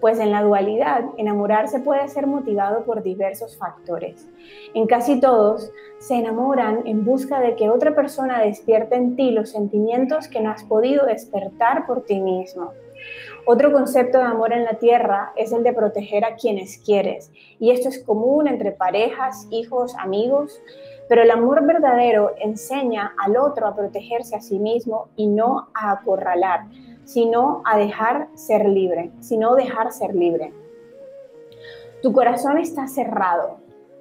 Pues 0.00 0.18
en 0.18 0.30
la 0.30 0.42
dualidad, 0.42 1.04
enamorarse 1.16 1.80
puede 1.80 2.08
ser 2.08 2.26
motivado 2.26 2.84
por 2.84 3.02
diversos 3.02 3.56
factores. 3.56 4.28
En 4.74 4.86
casi 4.86 5.20
todos, 5.20 5.70
se 5.98 6.14
enamoran 6.14 6.86
en 6.86 7.04
busca 7.04 7.40
de 7.40 7.56
que 7.56 7.68
otra 7.68 7.94
persona 7.94 8.40
despierte 8.40 8.96
en 8.96 9.16
ti 9.16 9.30
los 9.30 9.50
sentimientos 9.50 10.28
que 10.28 10.40
no 10.40 10.50
has 10.50 10.64
podido 10.64 11.06
despertar 11.06 11.86
por 11.86 12.04
ti 12.04 12.20
mismo. 12.20 12.72
Otro 13.46 13.72
concepto 13.72 14.18
de 14.18 14.24
amor 14.24 14.52
en 14.52 14.64
la 14.64 14.74
tierra 14.74 15.32
es 15.36 15.52
el 15.52 15.62
de 15.62 15.72
proteger 15.72 16.24
a 16.24 16.36
quienes 16.36 16.78
quieres, 16.78 17.32
y 17.58 17.70
esto 17.70 17.88
es 17.88 18.02
común 18.02 18.46
entre 18.46 18.72
parejas, 18.72 19.46
hijos, 19.50 19.94
amigos, 19.98 20.60
pero 21.08 21.22
el 21.22 21.30
amor 21.30 21.66
verdadero 21.66 22.34
enseña 22.38 23.14
al 23.18 23.36
otro 23.36 23.66
a 23.66 23.74
protegerse 23.74 24.36
a 24.36 24.40
sí 24.40 24.58
mismo 24.58 25.08
y 25.16 25.26
no 25.26 25.68
a 25.74 25.90
acorralar, 25.92 26.66
sino 27.12 27.60
a 27.64 27.76
dejar 27.76 28.28
ser 28.34 28.68
libre, 28.68 29.10
sino 29.18 29.56
dejar 29.56 29.90
ser 29.90 30.14
libre. 30.14 30.52
Tu 32.02 32.12
corazón 32.12 32.56
está 32.58 32.86
cerrado, 32.86 33.56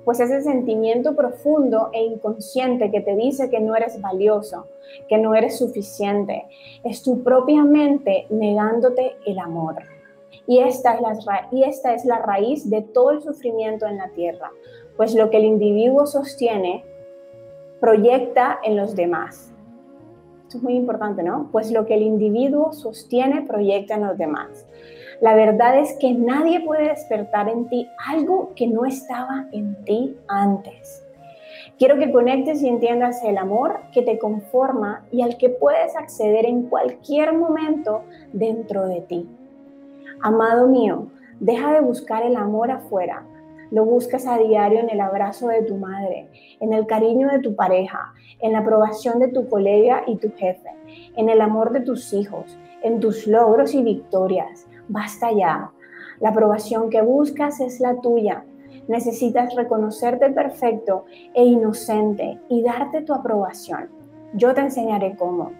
pues 0.06 0.20
ese 0.20 0.42
sentimiento 0.42 1.16
profundo 1.16 1.90
e 1.92 2.04
inconsciente 2.04 2.92
que 2.92 3.02
te 3.02 3.16
dice 3.16 3.50
que 3.50 3.60
no 3.60 3.76
eres 3.76 4.00
valioso, 4.00 4.68
que 5.08 5.18
no 5.18 5.34
eres 5.34 5.58
suficiente, 5.58 6.46
es 6.84 7.02
tu 7.02 7.24
propia 7.24 7.64
mente 7.64 8.28
negándote 8.30 9.18
el 9.26 9.40
amor. 9.40 9.78
Y 10.46 10.60
esta, 10.60 10.94
es 10.94 11.26
la, 11.26 11.48
y 11.52 11.64
esta 11.64 11.96
es 11.96 12.06
la 12.06 12.20
raíz 12.20 12.70
de 12.70 12.84
todo 12.84 13.10
el 13.12 13.22
sufrimiento 13.24 13.88
en 13.88 13.98
la 13.98 14.10
tierra, 14.10 14.52
pues 14.98 15.16
lo 15.16 15.32
que 15.32 15.38
el 15.38 15.46
individuo 15.46 16.06
sostiene 16.06 16.86
proyecta 17.80 18.60
en 18.64 18.78
los 18.78 18.96
demás. 18.96 19.49
Esto 20.50 20.58
es 20.58 20.64
muy 20.64 20.78
importante, 20.78 21.22
¿no? 21.22 21.48
Pues 21.52 21.72
lo 21.72 21.86
que 21.86 21.94
el 21.94 22.02
individuo 22.02 22.74
sostiene 22.74 23.44
proyecta 23.44 23.94
en 23.94 24.08
los 24.08 24.18
demás. 24.18 24.66
La 25.22 25.36
verdad 25.36 25.78
es 25.78 25.96
que 26.00 26.12
nadie 26.12 26.62
puede 26.62 26.90
despertar 26.90 27.48
en 27.50 27.70
ti 27.70 27.88
algo 28.08 28.54
que 28.56 28.66
no 28.66 28.84
estaba 28.84 29.46
en 29.52 29.76
ti 29.86 30.18
antes. 30.28 31.06
Quiero 31.78 32.00
que 32.00 32.12
conectes 32.12 32.64
y 32.64 32.68
entiendas 32.68 33.24
el 33.24 33.38
amor 33.38 33.80
que 33.94 34.02
te 34.02 34.18
conforma 34.18 35.06
y 35.12 35.22
al 35.22 35.38
que 35.38 35.50
puedes 35.50 35.96
acceder 35.96 36.48
en 36.48 36.64
cualquier 36.64 37.38
momento 37.38 38.02
dentro 38.34 38.88
de 38.88 39.02
ti. 39.02 39.30
Amado 40.20 40.66
mío, 40.66 41.10
deja 41.40 41.74
de 41.74 41.82
buscar 41.82 42.24
el 42.24 42.36
amor 42.38 42.72
afuera, 42.72 43.24
lo 43.72 43.86
buscas 43.86 44.26
a 44.28 44.38
diario 44.38 44.80
en 44.80 44.90
el 44.90 45.02
abrazo 45.02 45.48
de 45.48 45.64
tu 45.64 45.78
madre, 45.78 46.28
en 46.60 46.74
el 46.74 46.88
cariño 46.88 47.30
de 47.30 47.40
tu 47.40 47.56
pareja, 47.56 48.14
en 48.42 48.54
la 48.54 48.60
aprobación 48.60 49.20
de 49.20 49.28
tu 49.28 49.48
colega 49.48 50.04
y 50.08 50.16
tu 50.18 50.32
jefe, 50.36 50.70
en 51.16 51.30
el 51.30 51.42
amor 51.42 51.72
de 51.72 51.82
tus 51.82 52.14
hijos, 52.14 52.58
en 52.84 53.00
tus 53.00 53.28
logros 53.28 53.74
y 53.74 53.84
victorias. 53.84 54.68
Basta 54.88 55.32
ya. 55.32 55.72
La 56.20 56.30
aprobación 56.30 56.90
que 56.90 57.02
buscas 57.02 57.60
es 57.60 57.80
la 57.80 58.02
tuya. 58.02 58.44
Necesitas 58.88 59.56
reconocerte 59.56 60.30
perfecto 60.32 61.06
e 61.34 61.46
inocente 61.46 62.40
y 62.50 62.64
darte 62.64 63.02
tu 63.02 63.14
aprobación. 63.14 63.90
Yo 64.34 64.54
te 64.54 64.62
enseñaré 64.62 65.16
cómo. 65.16 65.52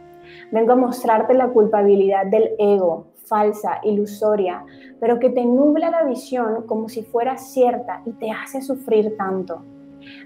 Vengo 0.52 0.74
a 0.74 0.76
mostrarte 0.76 1.34
la 1.34 1.50
culpabilidad 1.50 2.26
del 2.26 2.52
ego, 2.58 3.08
falsa, 3.30 3.80
ilusoria, 3.84 4.66
pero 5.00 5.20
que 5.20 5.30
te 5.30 5.46
nubla 5.46 5.92
la 5.92 6.04
visión 6.04 6.64
como 6.66 6.90
si 6.90 7.04
fuera 7.04 7.38
cierta 7.38 8.02
y 8.06 8.12
te 8.14 8.32
hace 8.32 8.62
sufrir 8.62 9.16
tanto. 9.16 9.64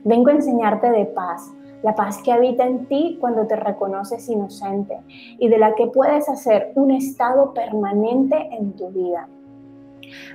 Vengo 0.03 0.29
a 0.29 0.33
enseñarte 0.33 0.89
de 0.89 1.05
paz, 1.05 1.53
la 1.83 1.93
paz 1.93 2.21
que 2.23 2.31
habita 2.31 2.65
en 2.65 2.85
ti 2.87 3.17
cuando 3.19 3.45
te 3.45 3.57
reconoces 3.57 4.27
inocente 4.29 4.97
y 5.37 5.49
de 5.49 5.57
la 5.57 5.75
que 5.75 5.87
puedes 5.87 6.29
hacer 6.29 6.71
un 6.75 6.91
estado 6.91 7.53
permanente 7.53 8.37
en 8.51 8.73
tu 8.73 8.89
vida. 8.89 9.27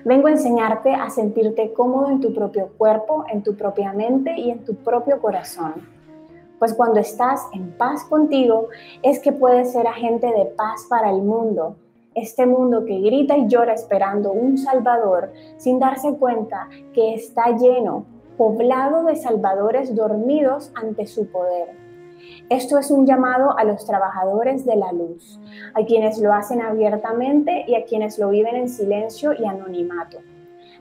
Vengo 0.05 0.29
a 0.29 0.33
enseñarte 0.33 0.93
a 0.93 1.09
sentirte 1.09 1.73
cómodo 1.73 2.11
en 2.11 2.21
tu 2.21 2.33
propio 2.35 2.69
cuerpo, 2.77 3.25
en 3.29 3.43
tu 3.43 3.57
propia 3.57 3.93
mente 3.93 4.39
y 4.39 4.51
en 4.51 4.65
tu 4.65 4.75
propio 4.75 5.21
corazón. 5.21 5.75
Pues 6.59 6.75
cuando 6.75 6.99
estás 6.99 7.47
en 7.53 7.71
paz 7.79 8.05
contigo 8.05 8.69
es 9.03 9.21
que 9.21 9.33
puedes 9.33 9.73
ser 9.73 9.87
agente 9.87 10.27
de 10.27 10.47
paz 10.47 10.87
para 10.91 11.11
el 11.11 11.23
mundo 11.23 11.77
este 12.21 12.47
mundo 12.47 12.85
que 12.85 13.01
grita 13.01 13.37
y 13.37 13.47
llora 13.49 13.75
esperando 13.75 14.33
un 14.33 14.59
Salvador 14.59 15.33
sin 15.57 15.79
darse 15.79 16.15
cuenta 16.17 16.69
que 16.93 17.15
está 17.15 17.57
lleno, 17.57 18.05
poblado 18.37 19.05
de 19.05 19.17
salvadores 19.17 19.95
dormidos 19.95 20.73
ante 20.75 21.07
su 21.07 21.27
poder. 21.31 21.77
Esto 22.51 22.79
es 22.79 22.91
un 22.91 23.07
llamado 23.07 23.59
a 23.59 23.65
los 23.65 23.85
trabajadores 23.85 24.65
de 24.65 24.77
la 24.77 24.93
luz, 24.93 25.39
a 25.75 25.85
quienes 25.85 26.19
lo 26.19 26.33
hacen 26.33 26.63
abiertamente 26.63 27.65
y 27.67 27.75
a 27.75 27.85
quienes 27.85 28.19
lo 28.19 28.31
viven 28.31 28.57
en 28.57 28.69
silencio 28.69 29.33
y 29.35 29.45
anonimato. 29.45 30.19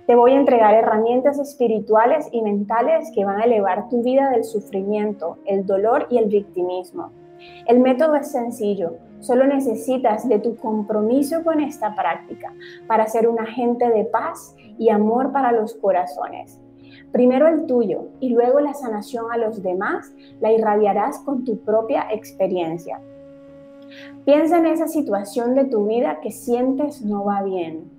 Te 0.06 0.16
voy 0.16 0.32
a 0.32 0.40
entregar 0.40 0.74
herramientas 0.74 1.38
espirituales 1.38 2.30
y 2.32 2.42
mentales 2.42 3.12
que 3.14 3.26
van 3.26 3.42
a 3.42 3.44
elevar 3.44 3.90
tu 3.90 4.02
vida 4.04 4.30
del 4.30 4.46
sufrimiento, 4.46 5.38
el 5.46 5.66
dolor 5.66 6.08
y 6.10 6.18
el 6.18 6.30
victimismo. 6.30 7.12
El 7.66 7.82
método 7.82 8.16
es 8.16 8.32
sencillo, 8.32 8.94
Solo 9.20 9.46
necesitas 9.48 10.28
de 10.28 10.40
tu 10.40 10.56
compromiso 10.56 11.44
con 11.44 11.60
esta 11.60 11.96
práctica 11.96 12.54
para 12.88 13.08
ser 13.08 13.28
un 13.28 13.40
agente 13.40 13.90
de 13.90 14.06
paz 14.06 14.56
y 14.78 14.90
amor 14.90 15.32
para 15.32 15.52
los 15.52 15.74
corazones. 15.76 16.62
Primero 17.12 17.48
el 17.48 17.66
tuyo 17.66 18.10
y 18.20 18.30
luego 18.30 18.60
la 18.60 18.74
sanación 18.74 19.32
a 19.32 19.38
los 19.38 19.64
demás 19.64 20.14
la 20.40 20.52
irradiarás 20.52 21.20
con 21.20 21.46
tu 21.46 21.60
propia 21.60 22.06
experiencia. 22.12 23.02
Piensa 24.26 24.58
en 24.58 24.66
esa 24.66 24.88
situación 24.88 25.56
de 25.56 25.66
tu 25.66 25.88
vida 25.88 26.20
que 26.22 26.32
sientes 26.32 27.02
no 27.02 27.24
va 27.24 27.42
bien. 27.44 27.90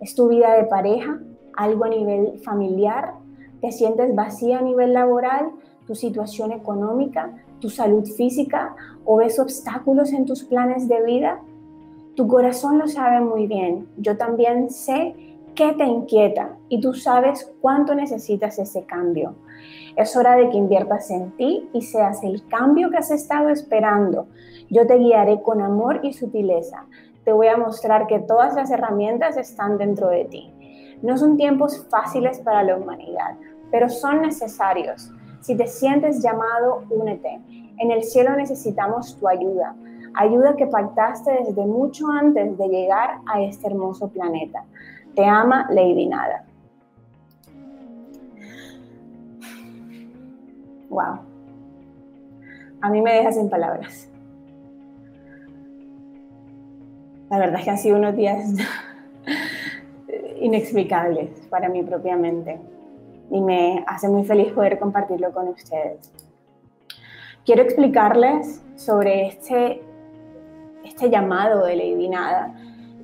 ¿Es 0.00 0.14
tu 0.14 0.28
vida 0.28 0.54
de 0.54 0.64
pareja? 0.64 1.20
¿Algo 1.56 1.84
a 1.84 1.88
nivel 1.88 2.40
familiar? 2.40 3.14
¿Te 3.60 3.70
sientes 3.70 4.14
vacía 4.14 4.58
a 4.58 4.62
nivel 4.62 4.92
laboral? 4.92 5.52
¿Tu 5.86 5.94
situación 5.94 6.50
económica? 6.50 7.32
Tu 7.62 7.70
salud 7.70 8.04
física 8.04 8.74
o 9.06 9.16
ves 9.16 9.38
obstáculos 9.38 10.12
en 10.12 10.26
tus 10.26 10.44
planes 10.44 10.88
de 10.88 11.02
vida? 11.02 11.40
Tu 12.16 12.26
corazón 12.26 12.78
lo 12.78 12.88
sabe 12.88 13.20
muy 13.20 13.46
bien. 13.46 13.88
Yo 13.96 14.18
también 14.18 14.68
sé 14.68 15.14
qué 15.54 15.72
te 15.72 15.84
inquieta 15.84 16.56
y 16.68 16.80
tú 16.80 16.92
sabes 16.92 17.50
cuánto 17.60 17.94
necesitas 17.94 18.58
ese 18.58 18.84
cambio. 18.84 19.36
Es 19.96 20.16
hora 20.16 20.34
de 20.34 20.50
que 20.50 20.56
inviertas 20.56 21.10
en 21.10 21.30
ti 21.36 21.68
y 21.72 21.82
seas 21.82 22.22
el 22.24 22.46
cambio 22.48 22.90
que 22.90 22.98
has 22.98 23.10
estado 23.10 23.48
esperando. 23.48 24.26
Yo 24.68 24.86
te 24.86 24.96
guiaré 24.96 25.40
con 25.42 25.60
amor 25.60 26.00
y 26.02 26.12
sutileza. 26.12 26.86
Te 27.24 27.32
voy 27.32 27.46
a 27.46 27.56
mostrar 27.56 28.08
que 28.08 28.18
todas 28.18 28.54
las 28.54 28.70
herramientas 28.70 29.36
están 29.36 29.78
dentro 29.78 30.08
de 30.08 30.24
ti. 30.24 30.52
No 31.02 31.16
son 31.16 31.36
tiempos 31.36 31.86
fáciles 31.88 32.40
para 32.40 32.62
la 32.64 32.76
humanidad, 32.76 33.36
pero 33.70 33.88
son 33.88 34.22
necesarios. 34.22 35.10
Si 35.42 35.56
te 35.56 35.66
sientes 35.66 36.22
llamado, 36.22 36.84
únete. 36.88 37.40
En 37.78 37.90
el 37.90 38.04
cielo 38.04 38.36
necesitamos 38.36 39.18
tu 39.18 39.26
ayuda, 39.28 39.74
ayuda 40.14 40.54
que 40.54 40.68
pactaste 40.68 41.32
desde 41.44 41.66
mucho 41.66 42.08
antes 42.08 42.56
de 42.56 42.68
llegar 42.68 43.18
a 43.26 43.42
este 43.42 43.66
hermoso 43.66 44.08
planeta. 44.08 44.64
Te 45.16 45.24
ama 45.24 45.66
Lady 45.68 46.06
Nada. 46.06 46.44
Wow. 50.88 51.18
A 52.80 52.90
mí 52.90 53.00
me 53.00 53.12
dejas 53.12 53.34
sin 53.34 53.50
palabras. 53.50 54.08
La 57.30 57.38
verdad 57.38 57.58
es 57.58 57.64
que 57.64 57.70
han 57.70 57.78
sido 57.78 57.96
unos 57.96 58.14
días 58.14 58.44
inexplicables 60.40 61.30
para 61.48 61.68
mí 61.68 61.82
propiamente 61.82 62.60
y 63.30 63.40
me 63.40 63.84
hace 63.86 64.08
muy 64.08 64.24
feliz 64.24 64.52
poder 64.52 64.78
compartirlo 64.78 65.32
con 65.32 65.48
ustedes. 65.48 66.12
Quiero 67.44 67.62
explicarles 67.62 68.62
sobre 68.76 69.26
este, 69.26 69.82
este 70.84 71.10
llamado 71.10 71.64
de 71.64 71.76
Lady 71.76 72.08
Nada 72.08 72.54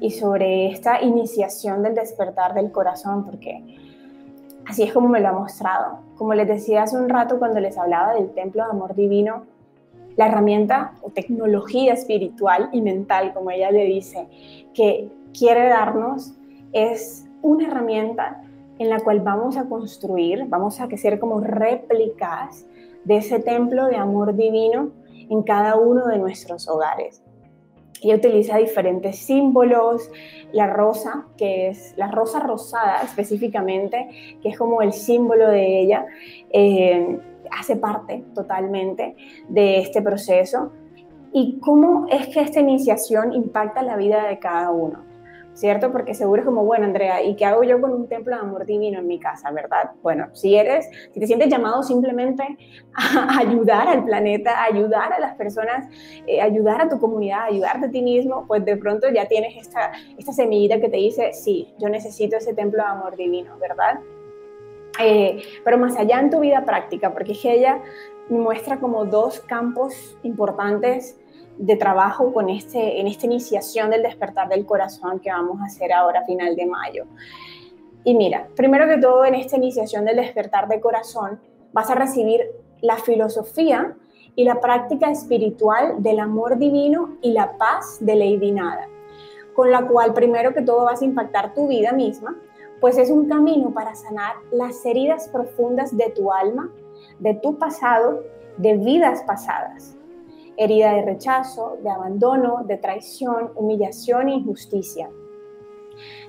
y 0.00 0.10
sobre 0.10 0.68
esta 0.68 1.02
iniciación 1.02 1.82
del 1.82 1.94
despertar 1.94 2.54
del 2.54 2.70
corazón, 2.70 3.24
porque 3.24 3.76
así 4.66 4.84
es 4.84 4.92
como 4.92 5.08
me 5.08 5.20
lo 5.20 5.28
ha 5.28 5.32
mostrado. 5.32 6.00
Como 6.16 6.34
les 6.34 6.46
decía 6.46 6.82
hace 6.82 6.96
un 6.96 7.08
rato 7.08 7.38
cuando 7.38 7.58
les 7.58 7.76
hablaba 7.76 8.14
del 8.14 8.30
templo 8.30 8.64
de 8.64 8.70
amor 8.70 8.94
divino, 8.94 9.44
la 10.16 10.26
herramienta 10.26 10.94
o 11.02 11.10
tecnología 11.10 11.94
espiritual 11.94 12.68
y 12.72 12.80
mental, 12.80 13.32
como 13.34 13.50
ella 13.50 13.70
le 13.70 13.84
dice, 13.84 14.28
que 14.74 15.10
quiere 15.36 15.68
darnos 15.68 16.34
es 16.72 17.26
una 17.42 17.66
herramienta 17.68 18.42
en 18.78 18.90
la 18.90 19.00
cual 19.00 19.20
vamos 19.20 19.56
a 19.56 19.68
construir, 19.68 20.46
vamos 20.48 20.80
a 20.80 20.88
ser 20.96 21.18
como 21.18 21.40
réplicas 21.40 22.66
de 23.04 23.16
ese 23.16 23.40
templo 23.40 23.86
de 23.86 23.96
amor 23.96 24.34
divino 24.34 24.90
en 25.28 25.42
cada 25.42 25.76
uno 25.76 26.06
de 26.06 26.18
nuestros 26.18 26.68
hogares. 26.68 27.22
Ella 28.00 28.16
utiliza 28.16 28.58
diferentes 28.58 29.18
símbolos, 29.18 30.10
la 30.52 30.68
rosa, 30.68 31.26
que 31.36 31.68
es 31.68 31.94
la 31.96 32.10
rosa 32.10 32.38
rosada 32.40 33.02
específicamente, 33.02 34.38
que 34.40 34.50
es 34.50 34.58
como 34.58 34.82
el 34.82 34.92
símbolo 34.92 35.48
de 35.48 35.80
ella, 35.80 36.06
eh, 36.50 37.18
hace 37.50 37.76
parte 37.76 38.24
totalmente 38.34 39.16
de 39.48 39.80
este 39.80 40.00
proceso. 40.00 40.70
¿Y 41.32 41.58
cómo 41.60 42.06
es 42.08 42.28
que 42.28 42.40
esta 42.40 42.60
iniciación 42.60 43.32
impacta 43.32 43.82
la 43.82 43.96
vida 43.96 44.26
de 44.28 44.38
cada 44.38 44.70
uno? 44.70 45.07
¿Cierto? 45.58 45.90
Porque 45.90 46.14
seguro 46.14 46.42
es 46.42 46.46
como, 46.46 46.64
bueno, 46.64 46.84
Andrea, 46.84 47.20
¿y 47.20 47.34
qué 47.34 47.44
hago 47.44 47.64
yo 47.64 47.80
con 47.80 47.92
un 47.92 48.08
templo 48.08 48.36
de 48.36 48.42
amor 48.42 48.64
divino 48.64 49.00
en 49.00 49.08
mi 49.08 49.18
casa, 49.18 49.50
verdad? 49.50 49.90
Bueno, 50.02 50.28
si 50.32 50.54
eres, 50.54 50.88
si 51.12 51.18
te 51.18 51.26
sientes 51.26 51.48
llamado 51.48 51.82
simplemente 51.82 52.44
a 52.94 53.38
ayudar 53.40 53.88
al 53.88 54.04
planeta, 54.04 54.60
a 54.60 54.66
ayudar 54.66 55.12
a 55.12 55.18
las 55.18 55.34
personas, 55.34 55.88
eh, 56.28 56.40
ayudar 56.40 56.82
a 56.82 56.88
tu 56.88 57.00
comunidad, 57.00 57.46
ayudarte 57.46 57.86
a 57.86 57.90
ti 57.90 58.02
mismo, 58.02 58.44
pues 58.46 58.64
de 58.64 58.76
pronto 58.76 59.08
ya 59.10 59.26
tienes 59.26 59.56
esta, 59.56 59.90
esta 60.16 60.32
semillita 60.32 60.80
que 60.80 60.88
te 60.88 60.96
dice, 60.96 61.32
sí, 61.32 61.74
yo 61.80 61.88
necesito 61.88 62.36
ese 62.36 62.54
templo 62.54 62.80
de 62.80 62.88
amor 62.88 63.16
divino, 63.16 63.58
¿verdad? 63.58 63.98
Eh, 65.00 65.42
pero 65.64 65.76
más 65.76 65.96
allá 65.96 66.20
en 66.20 66.30
tu 66.30 66.38
vida 66.38 66.64
práctica, 66.64 67.12
porque 67.12 67.36
ella 67.42 67.82
muestra 68.28 68.78
como 68.78 69.06
dos 69.06 69.40
campos 69.40 70.16
importantes 70.22 71.18
de 71.58 71.76
trabajo 71.76 72.32
con 72.32 72.48
este, 72.48 73.00
en 73.00 73.06
esta 73.06 73.26
iniciación 73.26 73.90
del 73.90 74.02
despertar 74.02 74.48
del 74.48 74.64
corazón 74.64 75.18
que 75.18 75.30
vamos 75.30 75.60
a 75.60 75.64
hacer 75.64 75.92
ahora 75.92 76.24
final 76.24 76.54
de 76.54 76.66
mayo. 76.66 77.04
Y 78.04 78.14
mira, 78.14 78.48
primero 78.54 78.86
que 78.86 78.98
todo 78.98 79.24
en 79.24 79.34
esta 79.34 79.56
iniciación 79.56 80.04
del 80.04 80.16
despertar 80.16 80.68
del 80.68 80.80
corazón 80.80 81.40
vas 81.72 81.90
a 81.90 81.96
recibir 81.96 82.42
la 82.80 82.96
filosofía 82.96 83.96
y 84.36 84.44
la 84.44 84.60
práctica 84.60 85.10
espiritual 85.10 86.00
del 86.00 86.20
amor 86.20 86.58
divino 86.58 87.16
y 87.22 87.32
la 87.32 87.58
paz 87.58 87.98
de 88.00 88.14
Lady 88.14 88.52
Nada, 88.52 88.88
con 89.54 89.72
la 89.72 89.86
cual 89.86 90.14
primero 90.14 90.54
que 90.54 90.62
todo 90.62 90.84
vas 90.84 91.02
a 91.02 91.04
impactar 91.04 91.54
tu 91.54 91.66
vida 91.66 91.92
misma, 91.92 92.36
pues 92.80 92.96
es 92.96 93.10
un 93.10 93.28
camino 93.28 93.72
para 93.74 93.96
sanar 93.96 94.36
las 94.52 94.86
heridas 94.86 95.28
profundas 95.28 95.96
de 95.96 96.10
tu 96.10 96.32
alma, 96.32 96.70
de 97.18 97.34
tu 97.34 97.58
pasado, 97.58 98.22
de 98.56 98.76
vidas 98.76 99.24
pasadas 99.24 99.97
herida 100.58 100.92
de 100.92 101.02
rechazo, 101.02 101.78
de 101.82 101.88
abandono, 101.88 102.64
de 102.66 102.76
traición, 102.76 103.52
humillación 103.54 104.28
e 104.28 104.34
injusticia. 104.34 105.08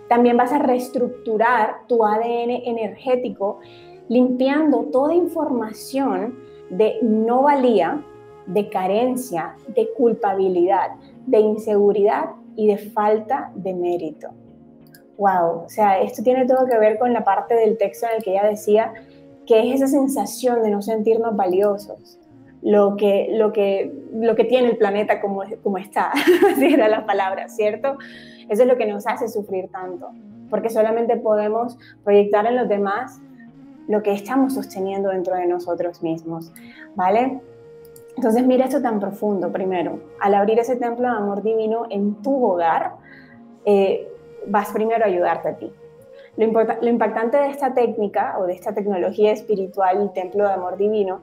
También 0.07 0.37
vas 0.37 0.53
a 0.53 0.59
reestructurar 0.59 1.87
tu 1.87 2.05
ADN 2.05 2.51
energético 2.65 3.59
limpiando 4.07 4.85
toda 4.85 5.13
información 5.13 6.39
de 6.69 6.99
no 7.01 7.43
valía, 7.43 8.03
de 8.45 8.69
carencia, 8.69 9.55
de 9.67 9.89
culpabilidad, 9.93 10.91
de 11.25 11.39
inseguridad 11.39 12.31
y 12.55 12.67
de 12.67 12.77
falta 12.77 13.51
de 13.55 13.73
mérito. 13.73 14.29
Wow, 15.17 15.65
o 15.65 15.69
sea, 15.69 16.01
esto 16.01 16.23
tiene 16.23 16.45
todo 16.45 16.65
que 16.65 16.77
ver 16.77 16.97
con 16.97 17.13
la 17.13 17.23
parte 17.23 17.53
del 17.53 17.77
texto 17.77 18.07
en 18.07 18.17
el 18.17 18.23
que 18.23 18.31
ella 18.31 18.45
decía 18.45 18.93
que 19.45 19.59
es 19.59 19.75
esa 19.75 19.87
sensación 19.87 20.61
de 20.61 20.71
no 20.71 20.81
sentirnos 20.81 21.35
valiosos, 21.35 22.18
lo 22.61 22.95
que, 22.97 23.29
lo 23.31 23.53
que, 23.53 23.91
lo 24.13 24.35
que 24.35 24.43
tiene 24.43 24.69
el 24.69 24.77
planeta 24.77 25.21
como, 25.21 25.43
como 25.63 25.77
está, 25.77 26.11
así 26.51 26.73
era 26.73 26.87
la 26.87 27.05
palabra, 27.05 27.47
¿cierto? 27.49 27.97
Eso 28.49 28.63
es 28.63 28.67
lo 28.67 28.77
que 28.77 28.85
nos 28.85 29.07
hace 29.07 29.27
sufrir 29.27 29.69
tanto, 29.69 30.09
porque 30.49 30.69
solamente 30.69 31.15
podemos 31.17 31.77
proyectar 32.03 32.45
en 32.45 32.55
los 32.55 32.67
demás 32.67 33.21
lo 33.87 34.03
que 34.03 34.13
estamos 34.13 34.53
sosteniendo 34.53 35.09
dentro 35.09 35.35
de 35.35 35.47
nosotros 35.47 36.03
mismos, 36.03 36.51
¿vale? 36.95 37.41
Entonces 38.15 38.45
mira 38.45 38.65
esto 38.65 38.81
tan 38.81 38.99
profundo, 38.99 39.51
primero, 39.51 39.99
al 40.19 40.33
abrir 40.35 40.59
ese 40.59 40.75
templo 40.75 41.07
de 41.07 41.15
amor 41.15 41.41
divino 41.41 41.85
en 41.89 42.15
tu 42.21 42.43
hogar, 42.45 42.95
eh, 43.65 44.07
vas 44.47 44.71
primero 44.71 45.05
a 45.05 45.07
ayudarte 45.07 45.49
a 45.49 45.57
ti. 45.57 45.71
Lo, 46.35 46.51
lo 46.51 46.87
impactante 46.87 47.37
de 47.37 47.47
esta 47.47 47.73
técnica 47.73 48.35
o 48.39 48.45
de 48.45 48.53
esta 48.53 48.73
tecnología 48.73 49.31
espiritual, 49.31 50.01
el 50.01 50.11
templo 50.11 50.43
de 50.45 50.53
amor 50.53 50.77
divino, 50.77 51.21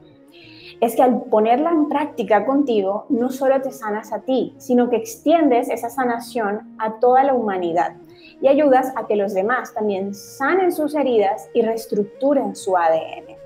es 0.80 0.96
que 0.96 1.02
al 1.02 1.22
ponerla 1.24 1.70
en 1.70 1.88
práctica 1.88 2.44
contigo, 2.44 3.06
no 3.08 3.30
solo 3.30 3.60
te 3.62 3.72
sanas 3.72 4.12
a 4.12 4.20
ti, 4.20 4.54
sino 4.58 4.90
que 4.90 4.96
extiendes 4.96 5.68
esa 5.70 5.88
sanación 5.88 6.76
a 6.78 6.98
toda 6.98 7.24
la 7.24 7.34
humanidad 7.34 7.96
y 8.40 8.48
ayudas 8.48 8.92
a 8.96 9.06
que 9.06 9.16
los 9.16 9.32
demás 9.32 9.72
también 9.72 10.14
sanen 10.14 10.72
sus 10.72 10.94
heridas 10.94 11.48
y 11.54 11.62
reestructuren 11.62 12.54
su 12.54 12.76
ADN. 12.76 13.36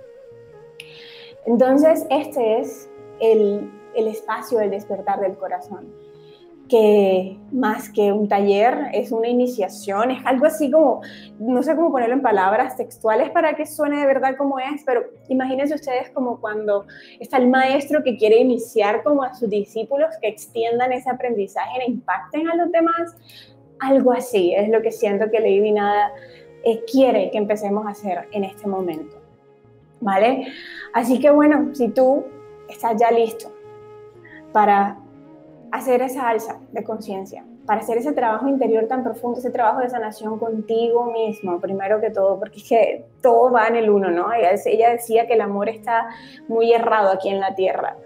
Entonces, 1.46 2.06
este 2.10 2.60
es 2.60 2.90
el, 3.20 3.70
el 3.94 4.08
espacio 4.08 4.58
del 4.58 4.70
despertar 4.70 5.20
del 5.20 5.36
corazón 5.36 6.09
que 6.70 7.36
más 7.50 7.90
que 7.90 8.12
un 8.12 8.28
taller 8.28 8.90
es 8.92 9.10
una 9.10 9.26
iniciación, 9.26 10.12
es 10.12 10.24
algo 10.24 10.46
así 10.46 10.70
como, 10.70 11.02
no 11.40 11.64
sé 11.64 11.74
cómo 11.74 11.90
ponerlo 11.90 12.14
en 12.14 12.22
palabras 12.22 12.76
textuales 12.76 13.28
para 13.30 13.54
que 13.56 13.66
suene 13.66 13.98
de 13.98 14.06
verdad 14.06 14.36
como 14.38 14.60
es, 14.60 14.84
pero 14.86 15.02
imagínense 15.28 15.74
ustedes 15.74 16.10
como 16.10 16.40
cuando 16.40 16.86
está 17.18 17.38
el 17.38 17.48
maestro 17.48 18.04
que 18.04 18.16
quiere 18.16 18.38
iniciar 18.38 19.02
como 19.02 19.24
a 19.24 19.34
sus 19.34 19.50
discípulos 19.50 20.10
que 20.22 20.28
extiendan 20.28 20.92
ese 20.92 21.10
aprendizaje 21.10 21.80
e 21.80 21.90
impacten 21.90 22.48
a 22.48 22.54
los 22.54 22.70
demás, 22.70 23.16
algo 23.80 24.12
así 24.12 24.54
es 24.54 24.68
lo 24.68 24.80
que 24.80 24.92
siento 24.92 25.28
que 25.28 25.40
Lady 25.40 25.72
Nada 25.72 26.12
eh, 26.62 26.84
quiere 26.90 27.32
que 27.32 27.38
empecemos 27.38 27.84
a 27.84 27.90
hacer 27.90 28.28
en 28.30 28.44
este 28.44 28.68
momento, 28.68 29.16
¿vale? 30.00 30.46
Así 30.94 31.18
que 31.18 31.30
bueno, 31.30 31.74
si 31.74 31.88
tú 31.88 32.24
estás 32.68 32.94
ya 33.00 33.10
listo 33.10 33.52
para 34.52 34.98
hacer 35.72 36.02
esa 36.02 36.28
alza 36.28 36.58
de 36.72 36.82
conciencia, 36.82 37.44
para 37.66 37.80
hacer 37.80 37.98
ese 37.98 38.12
trabajo 38.12 38.48
interior 38.48 38.86
tan 38.86 39.04
profundo, 39.04 39.38
ese 39.38 39.50
trabajo 39.50 39.80
de 39.80 39.88
sanación 39.88 40.38
contigo 40.38 41.12
mismo, 41.12 41.60
primero 41.60 42.00
que 42.00 42.10
todo, 42.10 42.38
porque 42.38 42.58
es 42.58 42.68
que 42.68 43.04
todo 43.22 43.52
va 43.52 43.68
en 43.68 43.76
el 43.76 43.90
uno, 43.90 44.10
¿no? 44.10 44.32
Ella, 44.32 44.90
decía 44.90 45.26
que 45.26 45.34
el 45.34 45.40
amor 45.40 45.68
está 45.68 46.08
muy 46.48 46.72
errado 46.72 47.10
aquí 47.10 47.28
en 47.28 47.40
la 47.40 47.54
tierra, 47.54 47.96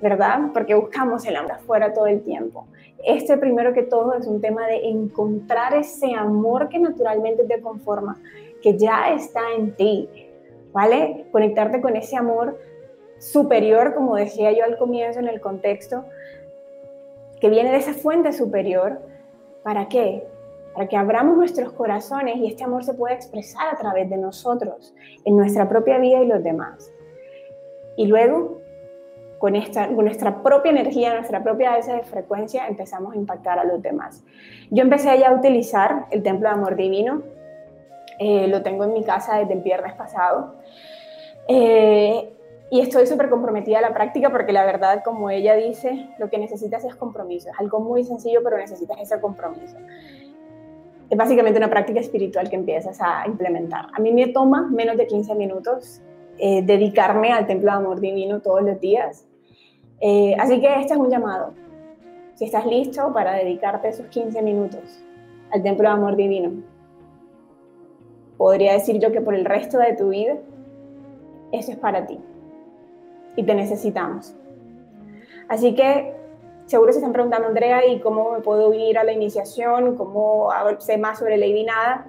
¿verdad? 0.00 0.40
Porque 0.52 0.74
buscamos 0.74 1.24
el 1.26 1.36
amor 1.36 1.52
afuera 1.52 1.92
todo 1.92 2.06
el 2.06 2.22
tiempo. 2.22 2.66
Este 3.04 3.36
primero 3.36 3.72
que 3.72 3.82
todo 3.82 4.14
es 4.14 4.26
un 4.26 4.40
tema 4.40 4.66
de 4.66 4.88
encontrar 4.88 5.74
ese 5.74 6.14
amor 6.14 6.68
que 6.68 6.78
naturalmente 6.78 7.44
te 7.44 7.60
conforma, 7.60 8.20
que 8.62 8.76
ya 8.76 9.12
está 9.12 9.40
en 9.56 9.74
ti, 9.74 10.08
¿vale? 10.72 11.26
Conectarte 11.30 11.80
con 11.80 11.96
ese 11.96 12.16
amor 12.16 12.58
superior, 13.18 13.94
como 13.94 14.16
decía 14.16 14.50
yo 14.52 14.64
al 14.64 14.78
comienzo 14.78 15.20
en 15.20 15.28
el 15.28 15.40
contexto, 15.40 16.04
que 17.42 17.50
viene 17.50 17.72
de 17.72 17.78
esa 17.78 17.92
fuente 17.92 18.32
superior. 18.32 19.00
¿Para 19.64 19.88
qué? 19.88 20.24
Para 20.74 20.86
que 20.86 20.96
abramos 20.96 21.36
nuestros 21.36 21.72
corazones 21.72 22.36
y 22.36 22.46
este 22.46 22.62
amor 22.62 22.84
se 22.84 22.94
pueda 22.94 23.16
expresar 23.16 23.74
a 23.74 23.76
través 23.76 24.08
de 24.08 24.16
nosotros, 24.16 24.94
en 25.24 25.36
nuestra 25.36 25.68
propia 25.68 25.98
vida 25.98 26.20
y 26.22 26.26
los 26.26 26.40
demás. 26.44 26.92
Y 27.96 28.06
luego, 28.06 28.60
con, 29.38 29.56
esta, 29.56 29.88
con 29.88 30.04
nuestra 30.04 30.40
propia 30.40 30.70
energía, 30.70 31.14
nuestra 31.14 31.42
propia 31.42 31.74
alza 31.74 31.94
de 31.96 32.04
frecuencia, 32.04 32.68
empezamos 32.68 33.12
a 33.12 33.16
impactar 33.16 33.58
a 33.58 33.64
los 33.64 33.82
demás. 33.82 34.22
Yo 34.70 34.84
empecé 34.84 35.18
ya 35.18 35.30
a 35.30 35.34
utilizar 35.34 36.06
el 36.12 36.22
Templo 36.22 36.48
de 36.48 36.54
Amor 36.54 36.76
Divino, 36.76 37.22
eh, 38.20 38.46
lo 38.46 38.62
tengo 38.62 38.84
en 38.84 38.92
mi 38.92 39.02
casa 39.02 39.38
desde 39.38 39.54
el 39.54 39.62
viernes 39.62 39.94
pasado. 39.94 40.54
Eh, 41.48 42.32
y 42.72 42.80
estoy 42.80 43.06
súper 43.06 43.28
comprometida 43.28 43.80
a 43.80 43.82
la 43.82 43.92
práctica 43.92 44.30
porque 44.30 44.50
la 44.50 44.64
verdad, 44.64 45.02
como 45.04 45.28
ella 45.28 45.54
dice, 45.54 46.08
lo 46.16 46.30
que 46.30 46.38
necesitas 46.38 46.82
es 46.86 46.94
compromiso. 46.94 47.50
Es 47.50 47.60
algo 47.60 47.80
muy 47.80 48.02
sencillo, 48.02 48.40
pero 48.42 48.56
necesitas 48.56 48.98
ese 48.98 49.20
compromiso. 49.20 49.76
Es 51.10 51.18
básicamente 51.18 51.58
una 51.58 51.68
práctica 51.68 52.00
espiritual 52.00 52.48
que 52.48 52.56
empiezas 52.56 52.98
a 53.02 53.24
implementar. 53.26 53.88
A 53.92 54.00
mí 54.00 54.10
me 54.10 54.28
toma 54.28 54.70
menos 54.70 54.96
de 54.96 55.06
15 55.06 55.34
minutos 55.34 56.00
eh, 56.38 56.62
dedicarme 56.62 57.30
al 57.30 57.46
templo 57.46 57.70
de 57.70 57.76
amor 57.76 58.00
divino 58.00 58.40
todos 58.40 58.62
los 58.62 58.80
días. 58.80 59.26
Eh, 60.00 60.34
así 60.38 60.58
que 60.58 60.80
este 60.80 60.94
es 60.94 60.98
un 60.98 61.10
llamado. 61.10 61.52
Si 62.36 62.46
estás 62.46 62.64
listo 62.64 63.12
para 63.12 63.34
dedicarte 63.34 63.88
esos 63.88 64.06
15 64.06 64.40
minutos 64.40 65.04
al 65.50 65.62
templo 65.62 65.90
de 65.90 65.94
amor 65.94 66.16
divino, 66.16 66.52
podría 68.38 68.72
decir 68.72 68.98
yo 68.98 69.12
que 69.12 69.20
por 69.20 69.34
el 69.34 69.44
resto 69.44 69.76
de 69.76 69.94
tu 69.94 70.08
vida, 70.08 70.38
eso 71.52 71.70
es 71.70 71.76
para 71.76 72.06
ti 72.06 72.18
y 73.36 73.44
te 73.44 73.54
necesitamos. 73.54 74.34
Así 75.48 75.74
que 75.74 76.14
seguro 76.66 76.92
se 76.92 76.98
están 76.98 77.12
preguntando, 77.12 77.48
Andrea, 77.48 77.86
¿y 77.86 78.00
cómo 78.00 78.32
me 78.32 78.40
puedo 78.40 78.72
ir 78.72 78.98
a 78.98 79.04
la 79.04 79.12
iniciación? 79.12 79.96
¿Cómo 79.96 80.48
sé 80.78 80.96
más 80.98 81.18
sobre 81.18 81.36
Lady 81.36 81.64
Nada? 81.64 82.06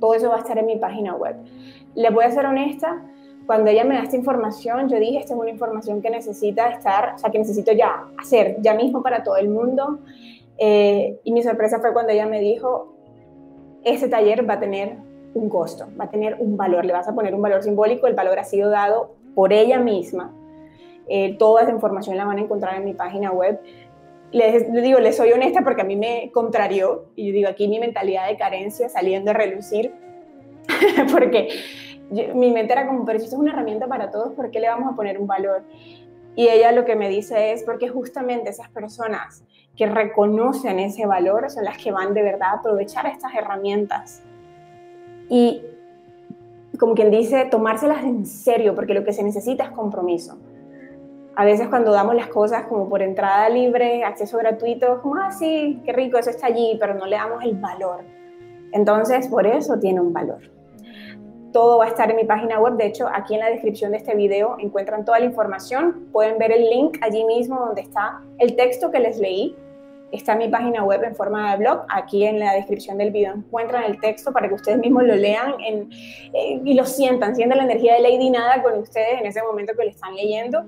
Todo 0.00 0.14
eso 0.14 0.28
va 0.28 0.36
a 0.36 0.40
estar 0.40 0.58
en 0.58 0.66
mi 0.66 0.76
página 0.76 1.14
web. 1.14 1.36
Les 1.94 2.12
voy 2.12 2.24
a 2.24 2.30
ser 2.30 2.44
honesta, 2.46 3.02
cuando 3.46 3.70
ella 3.70 3.84
me 3.84 3.94
da 3.94 4.02
esta 4.02 4.16
información, 4.16 4.88
yo 4.88 4.98
dije, 4.98 5.18
esta 5.18 5.34
es 5.34 5.40
una 5.40 5.50
información 5.50 6.02
que 6.02 6.10
necesita 6.10 6.68
estar, 6.68 7.14
o 7.14 7.18
sea, 7.18 7.30
que 7.30 7.38
necesito 7.38 7.72
ya 7.72 8.04
hacer, 8.18 8.56
ya 8.60 8.74
mismo 8.74 9.02
para 9.02 9.22
todo 9.22 9.36
el 9.36 9.48
mundo. 9.48 10.00
Eh, 10.58 11.20
y 11.22 11.32
mi 11.32 11.42
sorpresa 11.42 11.78
fue 11.78 11.92
cuando 11.92 12.12
ella 12.12 12.26
me 12.26 12.40
dijo, 12.40 12.94
ese 13.84 14.08
taller 14.08 14.48
va 14.48 14.54
a 14.54 14.60
tener 14.60 14.96
un 15.34 15.48
costo, 15.48 15.86
va 15.98 16.06
a 16.06 16.10
tener 16.10 16.36
un 16.40 16.56
valor, 16.56 16.84
le 16.84 16.92
vas 16.92 17.06
a 17.08 17.14
poner 17.14 17.34
un 17.34 17.42
valor 17.42 17.62
simbólico, 17.62 18.08
el 18.08 18.14
valor 18.14 18.38
ha 18.38 18.44
sido 18.44 18.68
dado 18.68 19.14
por 19.34 19.52
ella 19.52 19.78
misma 19.78 20.32
eh, 21.08 21.36
toda 21.38 21.62
esa 21.62 21.72
información 21.72 22.16
la 22.16 22.24
van 22.24 22.38
a 22.38 22.42
encontrar 22.42 22.76
en 22.76 22.84
mi 22.84 22.94
página 22.94 23.30
web. 23.30 23.60
Les, 24.32 24.72
digo, 24.72 24.98
les 24.98 25.16
soy 25.16 25.32
honesta 25.32 25.62
porque 25.62 25.82
a 25.82 25.84
mí 25.84 25.96
me 25.96 26.30
contrarió 26.32 27.06
y 27.14 27.28
yo 27.28 27.32
digo, 27.32 27.48
aquí 27.48 27.68
mi 27.68 27.78
mentalidad 27.78 28.28
de 28.28 28.36
carencia 28.36 28.88
saliendo 28.88 29.30
a 29.30 29.34
relucir, 29.34 29.94
porque 31.12 31.48
mi 32.10 32.50
mente 32.52 32.72
era 32.72 32.86
como, 32.86 33.04
pero 33.04 33.18
si 33.18 33.24
esto 33.24 33.36
es 33.36 33.40
una 33.40 33.52
herramienta 33.52 33.86
para 33.86 34.10
todos, 34.10 34.34
¿por 34.34 34.50
qué 34.50 34.60
le 34.60 34.68
vamos 34.68 34.92
a 34.92 34.96
poner 34.96 35.18
un 35.18 35.26
valor? 35.26 35.62
Y 36.34 36.48
ella 36.48 36.72
lo 36.72 36.84
que 36.84 36.96
me 36.96 37.08
dice 37.08 37.52
es 37.52 37.62
porque 37.62 37.88
justamente 37.88 38.50
esas 38.50 38.68
personas 38.68 39.42
que 39.76 39.86
reconocen 39.86 40.78
ese 40.78 41.06
valor 41.06 41.50
son 41.50 41.64
las 41.64 41.78
que 41.78 41.92
van 41.92 42.14
de 42.14 42.22
verdad 42.22 42.50
a 42.50 42.58
aprovechar 42.58 43.06
estas 43.06 43.34
herramientas. 43.34 44.22
Y 45.28 45.62
como 46.78 46.94
quien 46.94 47.10
dice, 47.10 47.46
tomárselas 47.46 48.04
en 48.04 48.26
serio, 48.26 48.74
porque 48.74 48.94
lo 48.94 49.04
que 49.04 49.12
se 49.12 49.22
necesita 49.22 49.64
es 49.64 49.70
compromiso. 49.70 50.38
A 51.36 51.44
veces 51.44 51.68
cuando 51.68 51.92
damos 51.92 52.14
las 52.14 52.28
cosas 52.28 52.64
como 52.64 52.88
por 52.88 53.02
entrada 53.02 53.48
libre, 53.48 54.04
acceso 54.04 54.38
gratuito, 54.38 55.02
como, 55.02 55.16
ah, 55.16 55.30
sí, 55.30 55.80
qué 55.84 55.92
rico, 55.92 56.18
eso 56.18 56.30
está 56.30 56.46
allí, 56.46 56.76
pero 56.80 56.94
no 56.94 57.06
le 57.06 57.16
damos 57.16 57.44
el 57.44 57.54
valor. 57.56 58.04
Entonces, 58.72 59.28
por 59.28 59.46
eso 59.46 59.78
tiene 59.78 60.00
un 60.00 60.12
valor. 60.12 60.40
Todo 61.52 61.78
va 61.78 61.84
a 61.84 61.88
estar 61.88 62.10
en 62.10 62.16
mi 62.16 62.24
página 62.24 62.58
web. 62.58 62.74
De 62.76 62.86
hecho, 62.86 63.06
aquí 63.12 63.34
en 63.34 63.40
la 63.40 63.50
descripción 63.50 63.92
de 63.92 63.98
este 63.98 64.14
video 64.14 64.56
encuentran 64.58 65.04
toda 65.04 65.18
la 65.18 65.26
información. 65.26 66.08
Pueden 66.10 66.38
ver 66.38 66.52
el 66.52 66.68
link 66.68 66.98
allí 67.02 67.24
mismo 67.24 67.60
donde 67.60 67.82
está 67.82 68.20
el 68.38 68.56
texto 68.56 68.90
que 68.90 69.00
les 69.00 69.18
leí 69.18 69.56
está 70.12 70.32
en 70.32 70.38
mi 70.38 70.48
página 70.48 70.84
web 70.84 71.02
en 71.04 71.14
forma 71.14 71.52
de 71.52 71.58
blog. 71.58 71.84
Aquí 71.88 72.24
en 72.24 72.38
la 72.38 72.52
descripción 72.52 72.98
del 72.98 73.10
video 73.10 73.34
encuentran 73.34 73.84
el 73.84 74.00
texto 74.00 74.32
para 74.32 74.48
que 74.48 74.54
ustedes 74.54 74.78
mismos 74.78 75.04
lo 75.04 75.14
lean 75.14 75.54
y 76.64 76.74
lo 76.74 76.84
sientan, 76.84 77.34
sientan 77.34 77.58
la 77.58 77.64
energía 77.64 77.94
de 77.94 78.00
Lady 78.00 78.30
Nada 78.30 78.62
con 78.62 78.78
ustedes 78.78 79.20
en 79.20 79.26
ese 79.26 79.42
momento 79.42 79.74
que 79.76 79.84
lo 79.84 79.90
están 79.90 80.14
leyendo. 80.14 80.64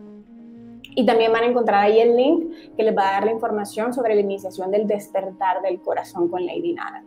Y 0.98 1.06
también 1.06 1.32
van 1.32 1.44
a 1.44 1.46
encontrar 1.46 1.84
ahí 1.84 2.00
el 2.00 2.16
link 2.16 2.52
que 2.76 2.82
les 2.82 2.96
va 2.96 3.08
a 3.08 3.12
dar 3.12 3.24
la 3.24 3.30
información 3.30 3.94
sobre 3.94 4.16
la 4.16 4.20
iniciación 4.20 4.72
del 4.72 4.88
despertar 4.88 5.62
del 5.62 5.80
corazón 5.80 6.28
con 6.28 6.44
Lady 6.44 6.72
Nada. 6.72 7.04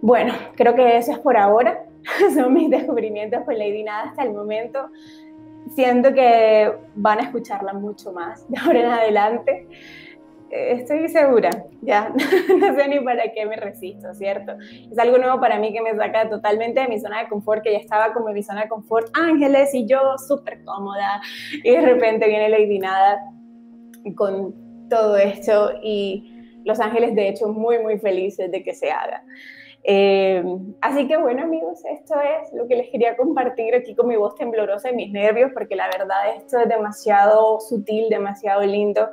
Bueno, 0.00 0.32
creo 0.56 0.74
que 0.74 0.96
eso 0.96 1.12
es 1.12 1.18
por 1.18 1.36
ahora. 1.36 1.84
Son 2.34 2.54
mis 2.54 2.70
descubrimientos 2.70 3.42
con 3.44 3.58
Lady 3.58 3.82
Nada 3.82 4.04
hasta 4.04 4.22
el 4.22 4.32
momento. 4.32 4.88
Siento 5.74 6.14
que 6.14 6.72
van 6.94 7.18
a 7.18 7.24
escucharla 7.24 7.74
mucho 7.74 8.12
más 8.12 8.48
de 8.48 8.58
ahora 8.58 8.80
en 8.80 8.86
adelante 8.86 9.68
estoy 10.54 11.08
segura, 11.08 11.50
ya, 11.82 12.12
no 12.58 12.74
sé 12.74 12.88
ni 12.88 13.00
para 13.00 13.32
qué 13.32 13.44
me 13.44 13.56
resisto, 13.56 14.14
¿cierto? 14.14 14.52
Es 14.90 14.98
algo 14.98 15.18
nuevo 15.18 15.40
para 15.40 15.58
mí 15.58 15.72
que 15.72 15.82
me 15.82 15.94
saca 15.96 16.28
totalmente 16.28 16.80
de 16.80 16.88
mi 16.88 17.00
zona 17.00 17.22
de 17.22 17.28
confort, 17.28 17.62
que 17.62 17.72
ya 17.72 17.78
estaba 17.78 18.12
como 18.12 18.28
en 18.28 18.34
mi 18.34 18.42
zona 18.42 18.62
de 18.62 18.68
confort, 18.68 19.08
ángeles 19.14 19.74
y 19.74 19.86
yo 19.86 20.16
súper 20.16 20.62
cómoda, 20.64 21.20
y 21.52 21.70
de 21.70 21.80
repente 21.80 22.28
viene 22.28 22.48
Lady 22.48 22.78
Nada 22.78 23.20
con 24.16 24.54
todo 24.88 25.16
esto 25.16 25.72
y 25.82 26.30
los 26.64 26.78
ángeles 26.78 27.14
de 27.14 27.28
hecho 27.28 27.48
muy, 27.48 27.78
muy 27.80 27.98
felices 27.98 28.50
de 28.50 28.62
que 28.62 28.74
se 28.74 28.90
haga. 28.90 29.24
Eh, 29.86 30.42
así 30.80 31.06
que 31.06 31.18
bueno 31.18 31.42
amigos, 31.42 31.84
esto 31.84 32.14
es 32.14 32.54
lo 32.54 32.66
que 32.66 32.76
les 32.76 32.88
quería 32.88 33.18
compartir 33.18 33.74
aquí 33.74 33.94
con 33.94 34.08
mi 34.08 34.16
voz 34.16 34.34
temblorosa 34.34 34.90
y 34.90 34.94
mis 34.94 35.12
nervios, 35.12 35.50
porque 35.52 35.76
la 35.76 35.88
verdad 35.88 36.36
esto 36.36 36.58
es 36.60 36.68
demasiado 36.68 37.60
sutil, 37.60 38.08
demasiado 38.08 38.62
lindo 38.62 39.10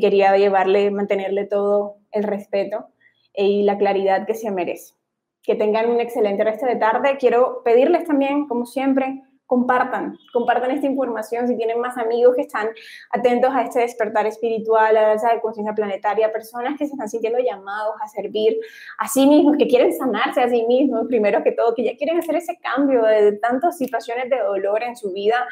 quería 0.00 0.36
llevarle, 0.36 0.90
mantenerle 0.90 1.46
todo 1.46 1.96
el 2.10 2.24
respeto 2.24 2.88
y 3.34 3.62
la 3.62 3.78
claridad 3.78 4.26
que 4.26 4.34
se 4.34 4.50
merece. 4.50 4.94
Que 5.42 5.54
tengan 5.54 5.90
un 5.90 6.00
excelente 6.00 6.42
resto 6.42 6.66
de 6.66 6.76
tarde. 6.76 7.16
Quiero 7.18 7.62
pedirles 7.64 8.04
también, 8.04 8.48
como 8.48 8.66
siempre, 8.66 9.22
compartan, 9.46 10.18
compartan 10.32 10.72
esta 10.72 10.86
información 10.86 11.46
si 11.46 11.56
tienen 11.56 11.80
más 11.80 11.96
amigos 11.96 12.34
que 12.34 12.42
están 12.42 12.68
atentos 13.10 13.54
a 13.54 13.62
este 13.62 13.80
despertar 13.80 14.26
espiritual, 14.26 14.96
a 14.96 15.12
esa 15.12 15.40
conciencia 15.40 15.72
planetaria, 15.72 16.32
personas 16.32 16.76
que 16.76 16.86
se 16.86 16.94
están 16.94 17.08
sintiendo 17.08 17.38
llamados 17.38 17.94
a 18.02 18.08
servir 18.08 18.58
a 18.98 19.06
sí 19.06 19.26
mismos, 19.26 19.56
que 19.56 19.68
quieren 19.68 19.92
sanarse 19.92 20.40
a 20.40 20.48
sí 20.48 20.64
mismos, 20.66 21.06
primero 21.06 21.44
que 21.44 21.52
todo, 21.52 21.74
que 21.74 21.84
ya 21.84 21.96
quieren 21.96 22.18
hacer 22.18 22.34
ese 22.36 22.58
cambio 22.58 23.04
de 23.04 23.32
tantas 23.34 23.78
situaciones 23.78 24.28
de 24.28 24.38
dolor 24.38 24.82
en 24.82 24.96
su 24.96 25.12
vida. 25.12 25.46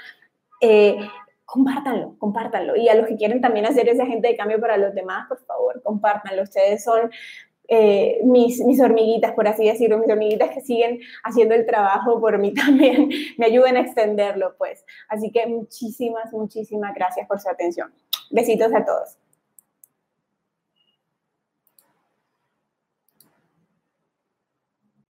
Eh, 0.60 0.98
compártanlo, 1.54 2.16
compártanlo. 2.18 2.74
Y 2.74 2.88
a 2.88 2.96
los 2.96 3.06
que 3.06 3.14
quieren 3.14 3.40
también 3.40 3.64
hacer 3.64 3.88
ese 3.88 4.02
agente 4.02 4.26
de 4.26 4.36
cambio 4.36 4.60
para 4.60 4.76
los 4.76 4.92
demás, 4.92 5.28
por 5.28 5.38
favor, 5.46 5.80
compártanlo. 5.84 6.42
Ustedes 6.42 6.82
son 6.82 7.12
eh, 7.68 8.18
mis, 8.24 8.60
mis 8.64 8.80
hormiguitas, 8.80 9.34
por 9.34 9.46
así 9.46 9.64
decirlo, 9.64 9.98
mis 9.98 10.10
hormiguitas 10.10 10.50
que 10.50 10.62
siguen 10.62 10.98
haciendo 11.22 11.54
el 11.54 11.64
trabajo 11.64 12.20
por 12.20 12.38
mí 12.38 12.52
también, 12.66 13.08
me 13.38 13.46
ayuden 13.46 13.76
a 13.76 13.82
extenderlo, 13.82 14.56
pues. 14.58 14.84
Así 15.08 15.30
que 15.30 15.46
muchísimas, 15.46 16.32
muchísimas 16.32 16.92
gracias 16.92 17.28
por 17.28 17.38
su 17.38 17.48
atención. 17.48 17.94
Besitos 18.32 18.74
a 18.74 18.84
todos. 18.84 19.16